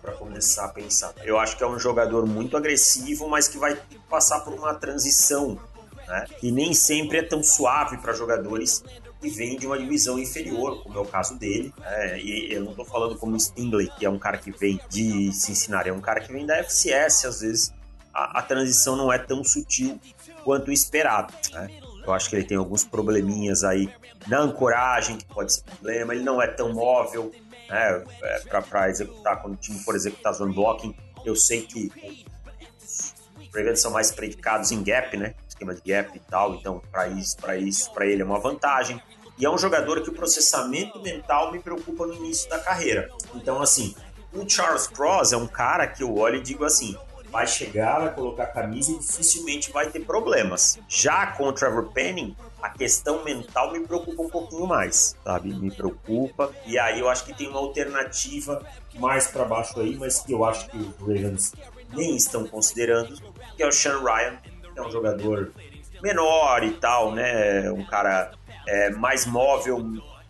[0.00, 1.14] para começar a pensar.
[1.22, 3.78] Eu acho que é um jogador muito agressivo, mas que vai
[4.10, 5.58] passar por uma transição,
[6.06, 6.26] né?
[6.42, 8.82] E nem sempre é tão suave para jogadores
[9.20, 11.72] que vêm de uma divisão inferior, como é o caso dele.
[11.78, 12.20] Né?
[12.20, 15.88] E eu não estou falando como Stingley, que é um cara que vem de Cincinnati,
[15.88, 17.72] é um cara que vem da FCS, às vezes
[18.12, 20.00] a, a transição não é tão sutil
[20.44, 21.68] quanto esperado, né?
[22.04, 23.92] Eu acho que ele tem alguns probleminhas aí
[24.26, 27.30] na ancoragem, que pode ser problema, ele não é tão móvel,
[27.68, 30.94] né, é, para executar, quando o time for executar zone blocking.
[31.24, 31.90] Eu sei que
[32.78, 35.34] os Ravens são mais predicados em gap, né?
[35.48, 39.00] Esquema de gap e tal, então para isso, para isso, para ele é uma vantagem.
[39.38, 43.08] E é um jogador que o processamento mental me preocupa no início da carreira.
[43.34, 43.94] Então, assim,
[44.32, 46.96] o Charles Cross é um cara que eu olho e digo assim:
[47.30, 50.78] vai chegar, vai colocar a camisa e dificilmente vai ter problemas.
[50.88, 55.54] Já com o Trevor Penning, a questão mental me preocupa um pouquinho mais, sabe?
[55.54, 56.52] Me preocupa.
[56.66, 60.44] E aí eu acho que tem uma alternativa mais para baixo aí, mas que eu
[60.44, 61.54] acho que os Ravens
[61.94, 63.16] nem estão considerando,
[63.56, 64.38] que é o Sean Ryan,
[64.72, 65.52] que é um jogador
[66.02, 67.70] menor e tal, né?
[67.70, 68.32] Um cara
[68.66, 69.78] é, mais móvel,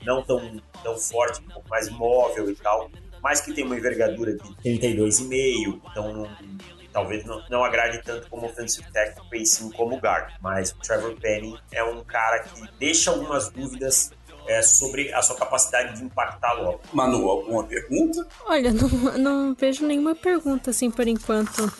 [0.04, 2.90] não tão, tão forte, um pouco mais móvel e tal,
[3.22, 8.46] mas que tem uma envergadura de 32,5, então não talvez não, não agrade tanto como
[8.46, 10.32] offensive tackle, sim como guard.
[10.40, 14.10] Mas o Trevor Penning é um cara que deixa algumas dúvidas
[14.46, 16.80] é, sobre a sua capacidade de impactar logo.
[16.92, 18.26] Manu, alguma pergunta?
[18.46, 21.70] Olha, não, não vejo nenhuma pergunta assim por enquanto.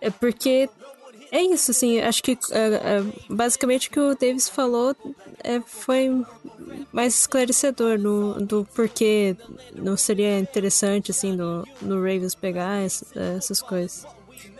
[0.00, 0.68] É porque
[1.34, 4.94] é isso, assim, acho que é, é, basicamente o que o Davis falou
[5.42, 6.24] é, foi
[6.92, 9.36] mais esclarecedor no, do porquê
[9.74, 13.04] não seria interessante, assim, do, no Ravens pegar essa,
[13.36, 14.06] essas coisas.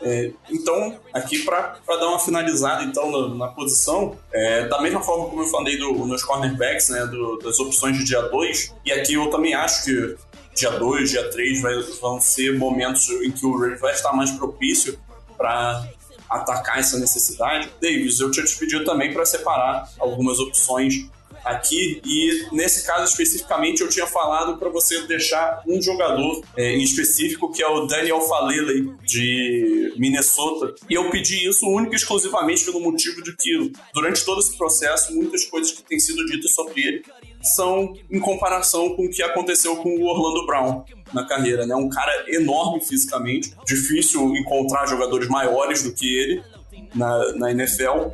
[0.02, 5.30] É, então, aqui para dar uma finalizada então na, na posição, é, da mesma forma
[5.30, 9.14] como eu falei do, nos cornerbacks, né, do, das opções de dia 2, e aqui
[9.14, 10.16] eu também acho que
[10.56, 14.32] dia 2, dia 3 vai, vão ser momentos em que o Ravens vai estar mais
[14.32, 14.98] propício
[15.36, 15.88] para
[16.28, 17.70] atacar essa necessidade.
[17.80, 21.06] Davis, eu tinha te pedido também para separar algumas opções
[21.44, 26.82] aqui e nesse caso especificamente eu tinha falado para você deixar um jogador é, em
[26.82, 32.64] específico que é o Daniel Falele de Minnesota e eu pedi isso única e exclusivamente
[32.64, 36.80] pelo motivo de que durante todo esse processo muitas coisas que têm sido ditas sobre
[36.80, 37.04] ele
[37.44, 41.74] são em comparação com o que aconteceu com o Orlando Brown na carreira, né?
[41.74, 46.42] Um cara enorme fisicamente, difícil encontrar jogadores maiores do que ele
[46.94, 48.10] na, na NFL.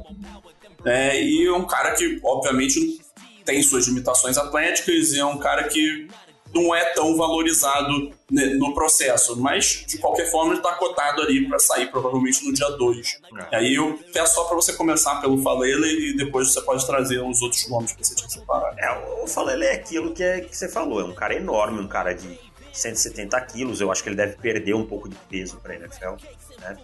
[0.84, 3.00] É, e é um cara que, obviamente,
[3.44, 6.08] tem suas limitações atléticas e é um cara que
[6.54, 11.48] não é tão valorizado né, no processo, mas de qualquer forma ele está cotado ali
[11.48, 13.20] para sair provavelmente no dia 2.
[13.50, 13.56] É.
[13.56, 17.40] Aí eu peço só para você começar pelo Falele e depois você pode trazer os
[17.42, 18.78] outros nomes que você tinha separado.
[18.78, 21.88] É, o Falele é aquilo que, é, que você falou, é um cara enorme, um
[21.88, 22.38] cara de
[22.72, 26.14] 170 quilos, eu acho que ele deve perder um pouco de peso para a NFL.
[26.60, 26.76] Né?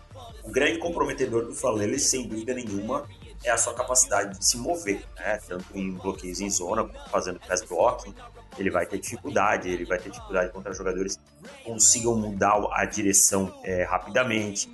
[0.42, 3.06] O grande comprometedor do Falele, sem dúvida nenhuma,
[3.44, 5.38] é a sua capacidade de se mover, né?
[5.46, 8.14] tanto em bloqueios em zona, fazendo pass blocking,
[8.58, 13.52] ele vai ter dificuldade, ele vai ter dificuldade contra jogadores que consigam mudar a direção
[13.64, 14.68] é, rapidamente.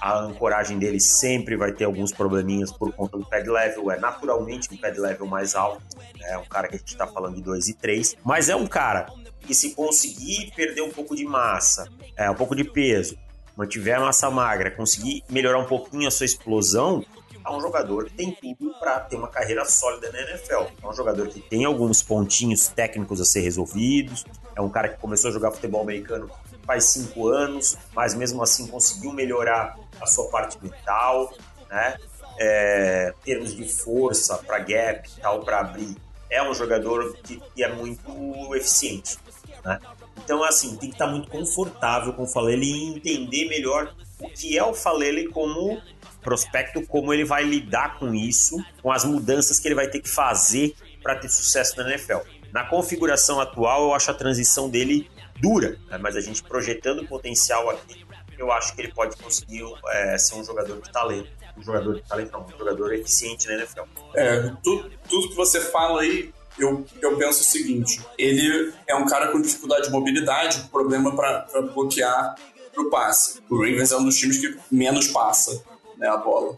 [0.00, 4.68] A ancoragem dele sempre vai ter alguns probleminhas por conta do pad level, é naturalmente
[4.72, 5.82] um pad level mais alto,
[6.22, 8.66] é um cara que a gente está falando de 2 e 3, mas é um
[8.66, 9.06] cara
[9.40, 13.18] que se conseguir perder um pouco de massa, é, um pouco de peso,
[13.56, 17.04] mantiver a massa magra, conseguir melhorar um pouquinho a sua explosão,
[17.50, 20.64] um jogador que tem tudo para ter uma carreira sólida na NFL.
[20.82, 24.24] É um jogador que tem alguns pontinhos técnicos a ser resolvidos.
[24.56, 26.30] É um cara que começou a jogar futebol americano
[26.68, 31.32] faz cinco anos, mas mesmo assim conseguiu melhorar a sua parte mental,
[31.70, 31.96] né?
[32.38, 35.96] É, termos de força para gap e tal, para abrir.
[36.28, 39.16] É um jogador que, que é muito eficiente.
[39.64, 39.80] Né?
[40.18, 44.58] Então, assim, tem que estar muito confortável com o Falele e entender melhor o que
[44.58, 45.80] é o Falele como
[46.22, 50.08] prospecto, como ele vai lidar com isso, com as mudanças que ele vai ter que
[50.08, 52.18] fazer para ter sucesso na NFL.
[52.52, 55.10] Na configuração atual, eu acho a transição dele
[55.40, 55.98] dura, né?
[55.98, 58.04] mas a gente projetando o potencial aqui,
[58.36, 61.30] eu acho que ele pode conseguir é, ser um jogador de talento.
[61.56, 63.82] Um jogador de talento, não, um jogador eficiente na NFL.
[64.14, 69.06] É, tudo, tudo que você fala aí eu, eu penso o seguinte: ele é um
[69.06, 72.34] cara com dificuldade de mobilidade, problema para bloquear
[72.74, 73.40] pro passe.
[73.48, 75.62] O Ravens é um dos times que menos passa
[75.98, 76.56] né, a bola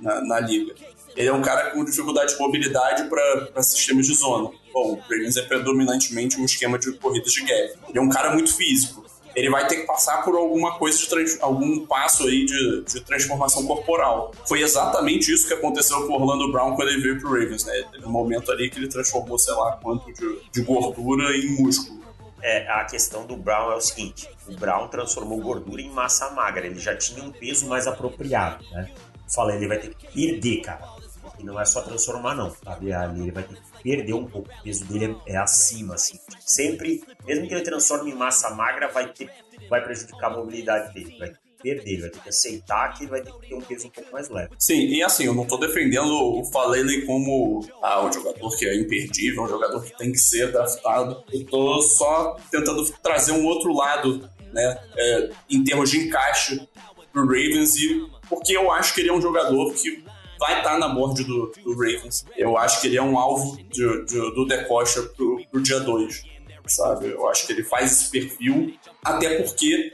[0.00, 0.74] na, na liga.
[1.16, 4.50] Ele é um cara com dificuldade de mobilidade para sistemas de zona.
[4.72, 7.78] Bom, o Ravens é predominantemente um esquema de corridas de gap.
[7.88, 9.02] Ele é um cara muito físico
[9.34, 13.64] ele vai ter que passar por alguma coisa de algum passo aí de, de, transformação
[13.66, 14.32] corporal.
[14.46, 17.82] Foi exatamente isso que aconteceu com o Orlando Brown quando ele veio pro Ravens, né?
[17.90, 22.01] Teve um momento ali que ele transformou, sei lá, quanto de, de gordura em músculo.
[22.42, 26.66] É, a questão do Brown é o seguinte: o Brown transformou gordura em massa magra,
[26.66, 28.90] ele já tinha um peso mais apropriado, né?
[29.32, 30.86] Falei, ele vai ter que perder, cara.
[31.38, 32.92] E não é só transformar, não, sabe?
[32.92, 34.48] Ali ele vai ter que perdeu um pouco.
[34.48, 36.18] O peso dele é, acima, assim.
[36.40, 39.30] Sempre, mesmo que ele transforme em massa magra, vai, ter,
[39.68, 41.18] vai prejudicar a mobilidade dele.
[41.18, 41.32] Vai
[41.62, 43.90] perder, ele vai ter que aceitar que ele vai ter que ter um peso um
[43.90, 44.50] pouco mais leve.
[44.58, 48.76] Sim, e assim, eu não tô defendendo o Falele como ah, um jogador que é
[48.76, 51.22] imperdível, um jogador que tem que ser draftado.
[51.32, 56.68] Eu tô só tentando trazer um outro lado, né, é, em termos de encaixe
[57.12, 60.02] pro Ravens e porque eu acho que ele é um jogador que
[60.38, 62.24] vai estar tá na board do, do, Ravens.
[62.36, 66.24] Eu acho que ele é um alvo de, de, do Decosta pro, pro dia 2,
[66.66, 67.10] sabe?
[67.10, 69.92] Eu acho que ele faz esse perfil, até porque,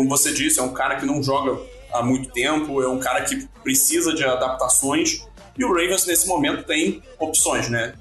[0.00, 1.60] como você disse, é um cara que não joga
[1.92, 5.26] há muito tempo, é um cara que precisa de adaptações,
[5.58, 7.92] e o Ravens nesse momento tem opções, né?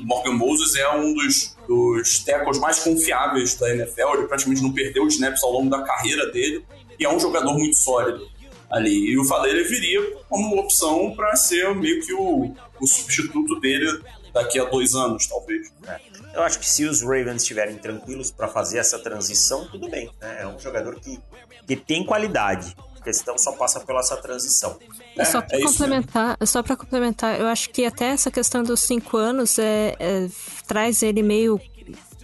[0.00, 4.72] O Morgan Moses é um dos, dos tackles mais confiáveis da NFL, ele praticamente não
[4.72, 6.64] perdeu snaps ao longo da carreira dele,
[6.98, 8.26] e é um jogador muito sólido
[8.70, 9.12] ali.
[9.12, 14.02] E o Faleiro viria como opção para ser meio que o, o substituto dele
[14.32, 15.72] daqui a dois anos, talvez.
[15.86, 16.00] É.
[16.34, 20.10] Eu acho que se os Ravens estiverem tranquilos para fazer essa transição, tudo bem.
[20.20, 20.42] Né?
[20.42, 21.20] É um jogador que,
[21.66, 22.74] que tem qualidade.
[22.98, 24.76] A questão só passa pela essa transição.
[25.16, 28.80] É, só para é complementar, só para complementar, eu acho que até essa questão dos
[28.80, 30.28] cinco anos é, é,
[30.66, 31.60] traz ele meio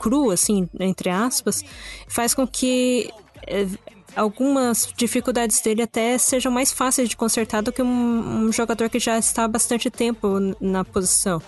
[0.01, 1.62] cru, assim, entre aspas,
[2.09, 3.11] faz com que
[3.47, 3.66] é,
[4.17, 8.99] algumas dificuldades dele até sejam mais fáceis de consertar do que um, um jogador que
[8.99, 10.29] já está há bastante tempo
[10.61, 11.43] na posição.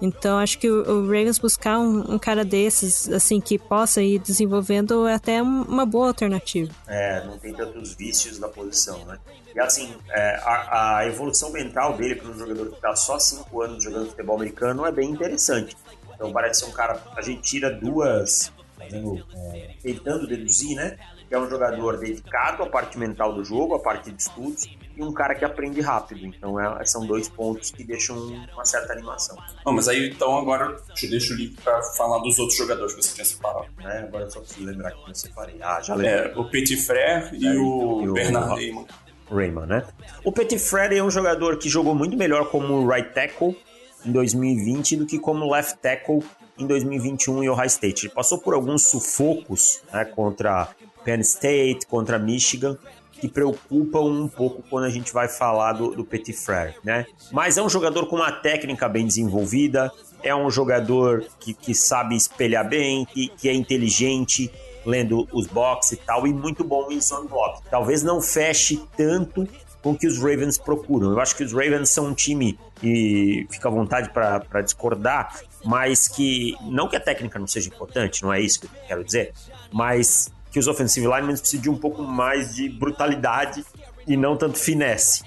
[0.00, 5.06] Então acho que o, Ravens buscar um, um, cara desses, assim, que possa ir desenvolvendo
[5.08, 6.72] é até uma boa alternativa.
[6.86, 9.18] É, não tem tantos vícios na posição, né?
[9.54, 13.60] E assim, é, a, a, evolução mental dele para um jogador que está só 5
[13.60, 15.76] anos jogando futebol americano é bem interessante.
[16.14, 20.96] Então parece ser um cara, a gente tira duas é, tentando deduzir, né?
[21.28, 24.66] Que é um jogador dedicado à parte mental do jogo, à parte de estudos,
[24.96, 26.26] e um cara que aprende rápido.
[26.26, 28.16] Então é, são dois pontos que deixam
[28.52, 29.36] uma certa animação.
[29.64, 33.02] Não, mas aí então agora te deixo o link para falar dos outros jogadores que
[33.02, 33.66] você tinha separado.
[33.80, 35.56] É, agora eu só preciso lembrar que eu separei.
[35.62, 36.32] Ah, já lembrei.
[36.32, 38.88] É, o Petit Frère e, é, o, e o Bernard Raymond.
[39.30, 39.84] Raymond, né?
[40.24, 43.56] O Petit Frère é um jogador que jogou muito melhor como right tackle
[44.04, 46.22] em 2020 do que como left tackle
[46.58, 48.06] em 2021 em Ohio State.
[48.06, 50.68] Ele passou por alguns sufocos né, contra
[51.08, 52.76] Penn State, contra Michigan,
[53.12, 57.06] que preocupam um pouco quando a gente vai falar do, do Petit Frere, né?
[57.32, 59.90] Mas é um jogador com uma técnica bem desenvolvida,
[60.22, 64.52] é um jogador que, que sabe espelhar bem, que, que é inteligente,
[64.84, 67.62] lendo os boxes e tal, e muito bom em zone block.
[67.70, 69.48] Talvez não feche tanto
[69.82, 71.12] com o que os Ravens procuram.
[71.12, 76.06] Eu acho que os Ravens são um time, e fica à vontade para discordar, mas
[76.06, 79.32] que, não que a técnica não seja importante, não é isso que eu quero dizer,
[79.72, 83.64] mas que os offensive linemen precisam de um pouco mais de brutalidade
[84.06, 85.22] e não tanto finesse.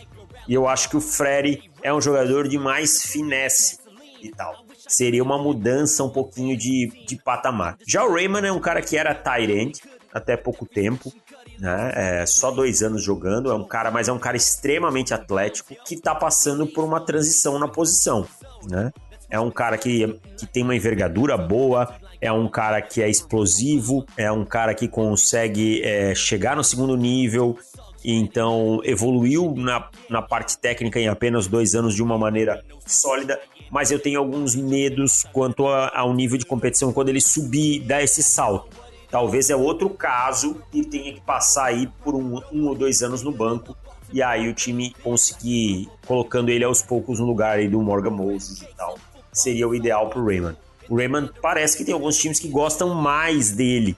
[0.48, 3.80] E eu acho que o Freire é um jogador de mais finesse
[4.22, 4.66] e tal.
[4.88, 7.78] Seria uma mudança um pouquinho de, de patamar.
[7.88, 9.82] Já o Raymond é um cara que era tight end
[10.14, 11.14] até pouco tempo,
[11.58, 11.92] né?
[11.96, 15.96] É, só dois anos jogando, é um cara, mas é um cara extremamente atlético que
[15.96, 18.28] está passando por uma transição na posição,
[18.68, 18.92] né?
[19.30, 24.06] É um cara que, que tem uma envergadura boa, é um cara que é explosivo,
[24.16, 27.58] é um cara que consegue é, chegar no segundo nível,
[28.06, 33.40] então evoluiu na, na parte técnica em apenas dois anos de uma maneira sólida,
[33.72, 38.04] mas eu tenho alguns medos quanto a, ao nível de competição quando ele subir, dar
[38.04, 38.80] esse salto.
[39.10, 43.22] Talvez é outro caso e tenha que passar aí por um, um ou dois anos
[43.24, 43.76] no banco
[44.14, 48.62] e aí o time conseguir colocando ele aos poucos no lugar aí do Morgan Moses
[48.62, 48.98] e tal.
[49.34, 50.58] Seria o ideal pro Raymond.
[50.92, 53.96] O Raymond parece que tem alguns times que gostam mais dele.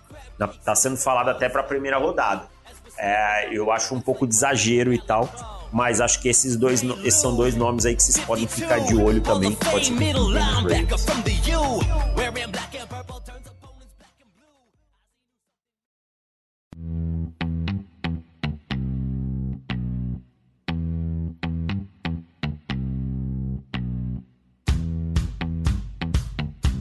[0.63, 2.43] Tá sendo falado até para a primeira rodada.
[2.99, 5.27] É, eu acho um pouco de exagero e tal,
[5.71, 8.95] mas acho que esses dois esses são dois nomes aí que vocês podem ficar de
[8.95, 9.53] olho também.
[9.53, 9.93] Pode ser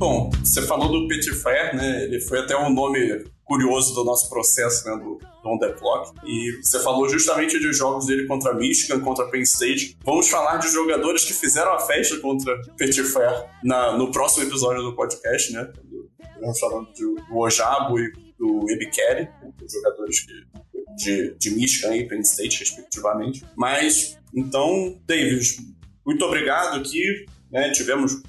[0.03, 2.03] Bom, você falou do Petit Frère, né?
[2.03, 4.97] Ele foi até um nome curioso do nosso processo, né?
[4.97, 6.13] Do, do On The Clock.
[6.27, 9.97] E você falou justamente de jogos dele contra Michigan, contra Penn State.
[10.05, 14.83] Vamos falar de jogadores que fizeram a festa contra Petit Frère na, no próximo episódio
[14.83, 15.73] do podcast, né?
[16.41, 19.29] Vamos falando do, do Ojabo e do Ebikeri,
[19.65, 20.33] os jogadores que,
[20.97, 23.45] de, de Michigan e Penn State, respectivamente.
[23.55, 25.59] Mas, então, Davis,
[26.05, 27.25] muito obrigado aqui.
[27.53, 27.71] Né?
[27.71, 28.23] Tivemos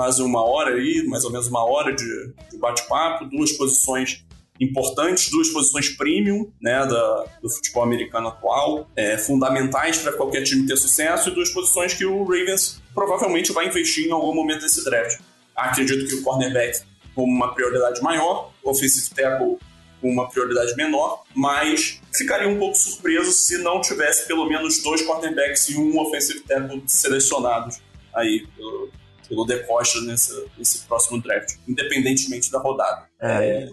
[0.00, 4.24] quase uma hora aí, mais ou menos uma hora de, de bate-papo, duas posições
[4.58, 10.66] importantes, duas posições premium né, da, do futebol americano atual, é, fundamentais para qualquer time
[10.66, 14.82] ter sucesso, e duas posições que o Ravens provavelmente vai investir em algum momento desse
[14.82, 15.20] draft.
[15.54, 16.80] Acredito que o cornerback
[17.14, 19.58] com uma prioridade maior, o offensive tackle
[20.00, 25.02] com uma prioridade menor, mas ficaria um pouco surpreso se não tivesse pelo menos dois
[25.02, 27.82] cornerbacks e um offensive tackle selecionados
[28.14, 28.90] aí pelo,
[29.30, 33.08] pelo De Costa nesse, nesse próximo draft, independentemente da rodada.
[33.22, 33.68] É, é...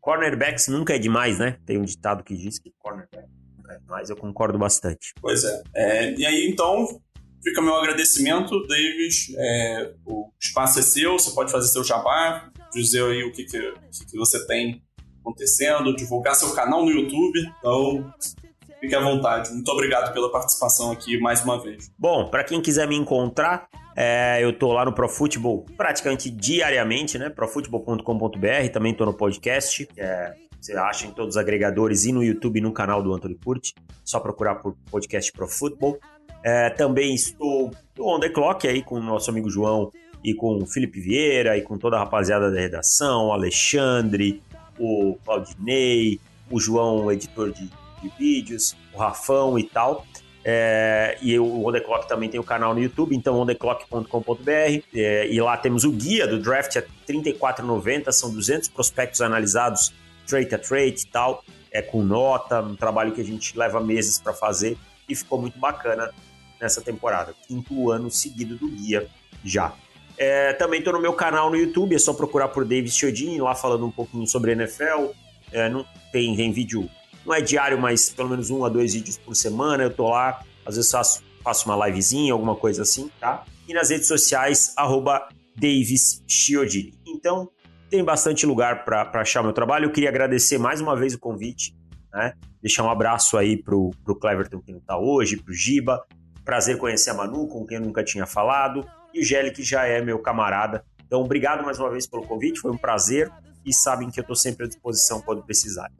[0.00, 1.56] Cornerbacks nunca é demais, né?
[1.64, 5.14] Tem um ditado que diz que cornerback nunca é demais, eu concordo bastante.
[5.20, 5.62] Pois é.
[5.76, 7.00] é e aí, então,
[7.40, 9.32] fica meu agradecimento, Davis.
[9.38, 13.72] É, o espaço é seu, você pode fazer seu jabá, dizer aí o que, que,
[14.10, 14.82] que você tem
[15.20, 17.38] acontecendo, divulgar seu canal no YouTube.
[17.60, 18.12] Então,
[18.82, 19.52] Fique à vontade.
[19.52, 21.88] Muito obrigado pela participação aqui mais uma vez.
[21.96, 27.30] Bom, para quem quiser me encontrar, é, eu tô lá no ProFootball praticamente diariamente, né?
[27.30, 32.60] profutbol.com.br, também tô no podcast, é, você acha em todos os agregadores e no YouTube
[32.60, 33.72] no canal do Anthony Curti.
[34.04, 36.00] Só procurar por podcast ProFootball.
[36.42, 39.92] É, também estou no On The Clock aí com o nosso amigo João
[40.24, 44.42] e com o Felipe Vieira e com toda a rapaziada da redação, o Alexandre,
[44.76, 46.18] o Claudinei,
[46.50, 47.70] o João, editor de
[48.02, 50.06] de vídeos, o Rafão e tal.
[50.44, 55.28] É, e o On The Clock também tem o canal no YouTube, então ontheclock.com.br é,
[55.28, 59.92] e lá temos o guia do draft a R$ 34,90, são 200 prospectos analisados
[60.26, 64.18] trade a trade e tal, é com nota, um trabalho que a gente leva meses
[64.18, 64.76] para fazer
[65.08, 66.10] e ficou muito bacana
[66.60, 69.08] nessa temporada, quinto ano seguido do guia
[69.44, 69.72] já.
[70.16, 73.54] É, também estou no meu canal no YouTube, é só procurar por David Chiodini, lá
[73.54, 75.10] falando um pouquinho sobre NFL,
[75.50, 76.88] é, não, tem, tem vídeo
[77.24, 79.84] não é diário, mas pelo menos um a dois vídeos por semana.
[79.84, 83.44] Eu tô lá, às vezes faço, faço uma livezinha, alguma coisa assim, tá?
[83.68, 86.22] E nas redes sociais, arroba Davis.
[87.06, 87.50] Então,
[87.88, 89.86] tem bastante lugar para achar meu trabalho.
[89.86, 91.76] Eu queria agradecer mais uma vez o convite,
[92.12, 92.34] né?
[92.60, 96.04] Deixar um abraço aí pro, pro Cleverton que não está hoje, pro Giba.
[96.44, 99.86] Prazer conhecer a Manu, com quem eu nunca tinha falado, e o Gelli, que já
[99.86, 100.84] é meu camarada.
[101.06, 103.30] Então, obrigado mais uma vez pelo convite, foi um prazer
[103.64, 105.90] e sabem que eu estou sempre à disposição quando precisar.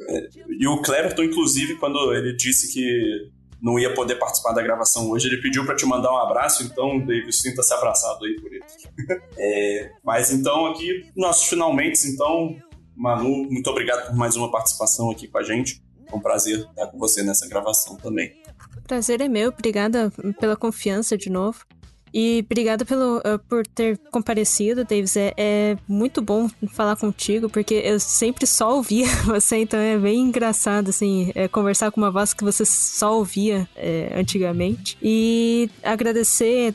[0.48, 3.30] E o Cleverton, inclusive, quando ele disse que
[3.62, 6.98] não ia poder participar da gravação hoje, ele pediu para te mandar um abraço, então,
[6.98, 8.64] David, sinta-se abraçado aí por ele.
[9.38, 12.56] é, mas então, aqui, nossos finalmente, então,
[12.96, 15.80] Manu, muito obrigado por mais uma participação aqui com a gente.
[16.10, 18.42] É um prazer estar com você nessa gravação também.
[18.86, 21.64] Prazer é meu, obrigada pela confiança de novo.
[22.12, 25.16] E obrigada pelo, uh, por ter comparecido, Davis.
[25.16, 30.20] É, é, muito bom falar contigo, porque eu sempre só ouvia você, então é bem
[30.20, 34.98] engraçado, assim, é, conversar com uma voz que você só ouvia é, antigamente.
[35.02, 36.74] E agradecer.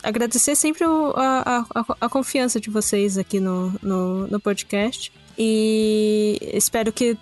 [0.00, 5.12] Agradecer sempre a, a, a, confiança de vocês aqui no, no, no podcast.
[5.36, 7.18] E espero que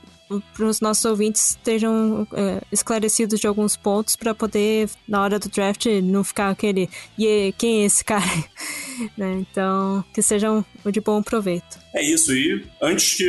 [0.54, 5.48] para os nossos ouvintes estejam é, esclarecidos de alguns pontos para poder, na hora do
[5.48, 8.24] draft, não ficar aquele e quem é esse cara?
[9.16, 9.38] né?
[9.40, 11.78] Então, que sejam de bom proveito.
[11.94, 13.28] É isso, e antes que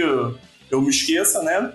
[0.71, 1.73] eu me esqueça, né?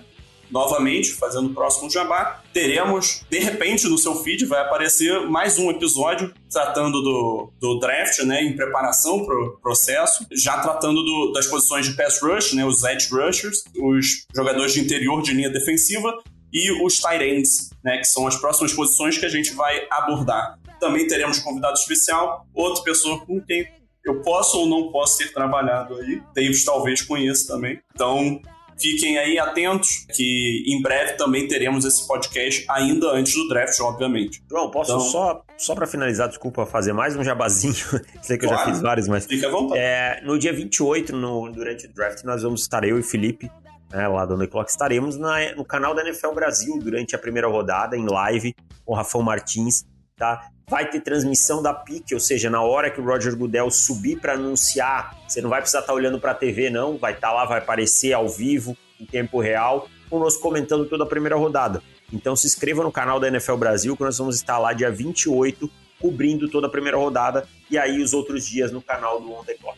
[0.49, 5.69] Novamente, fazendo o próximo jabá, teremos, de repente, no seu feed vai aparecer mais um
[5.69, 11.47] episódio tratando do, do draft, né, em preparação para o processo, já tratando do, das
[11.47, 16.13] posições de pass rush, né, os edge rushers, os jogadores de interior de linha defensiva
[16.51, 20.59] e os tight ends, né, que são as próximas posições que a gente vai abordar.
[20.79, 23.67] Também teremos convidado especial, outra pessoa com quem
[24.05, 26.21] eu posso ou não posso ter trabalhado aí.
[26.35, 27.79] Davis talvez conheça também.
[27.95, 28.41] Então,
[28.79, 34.43] Fiquem aí atentos, que em breve também teremos esse podcast, ainda antes do draft, obviamente.
[34.49, 35.03] João, posso então...
[35.05, 37.73] só, só para finalizar, desculpa, fazer mais um jabazinho?
[38.21, 38.61] Sei que claro.
[38.61, 39.25] eu já fiz vários, mas.
[39.25, 39.79] Fica à vontade.
[39.79, 43.49] É, no dia 28, no, durante o draft, nós vamos estar eu e Felipe.
[43.91, 47.95] Né, lá do Clock, estaremos na, no canal da NFL Brasil durante a primeira rodada,
[47.95, 49.85] em live, com o Rafão Martins,
[50.17, 50.49] tá?
[50.67, 54.33] Vai ter transmissão da PIC, ou seja, na hora que o Roger Goodell subir para
[54.33, 56.97] anunciar, você não vai precisar estar tá olhando para a TV, não.
[56.97, 61.07] Vai estar tá lá, vai aparecer ao vivo, em tempo real, conosco comentando toda a
[61.07, 61.81] primeira rodada.
[62.11, 65.69] Então se inscreva no canal da NFL Brasil, que nós vamos estar lá dia 28,
[65.99, 69.55] cobrindo toda a primeira rodada, e aí os outros dias no canal do On The
[69.55, 69.77] Clock.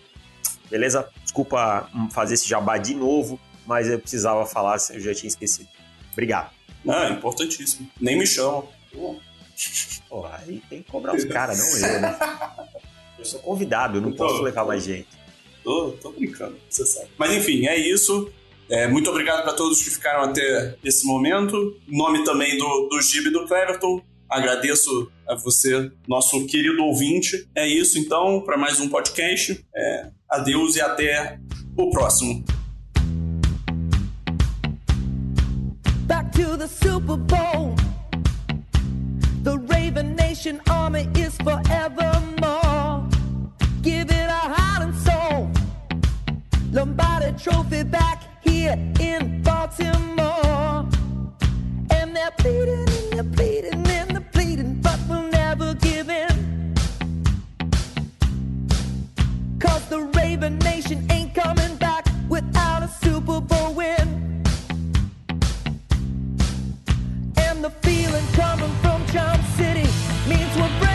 [0.70, 1.08] Beleza?
[1.24, 5.70] Desculpa hum, fazer esse jabá de novo, mas eu precisava falar, eu já tinha esquecido.
[6.12, 6.52] Obrigado.
[6.88, 7.90] É importantíssimo.
[8.00, 8.68] Nem me chamam.
[10.10, 12.18] Porra, aí tem que cobrar os caras, não eu, né?
[13.18, 15.08] Eu sou convidado, eu não tô, posso levar tô, mais gente.
[15.64, 17.08] Tô, tô brincando, você sabe.
[17.18, 18.30] Mas enfim, é isso.
[18.70, 21.80] É, muito obrigado para todos que ficaram até esse momento.
[21.88, 24.02] Em nome também do, do e do Cleverton.
[24.30, 27.48] Agradeço a você, nosso querido ouvinte.
[27.56, 29.64] É isso então, para mais um podcast.
[29.76, 31.40] É, adeus e até
[31.78, 32.44] o próximo.
[36.08, 37.85] Back to the Super Bowl.
[39.46, 43.08] The Raven Nation Army is forevermore.
[43.84, 45.52] Give it a heart and soul.
[46.72, 50.90] Lombardi trophy back here in Baltimore.
[51.92, 56.74] And they're pleading and they're pleading and they're pleading, but we'll never give in.
[59.60, 61.86] Cause the Raven Nation ain't coming back.
[67.66, 69.90] the feeling coming from Charm City
[70.30, 70.95] means we're.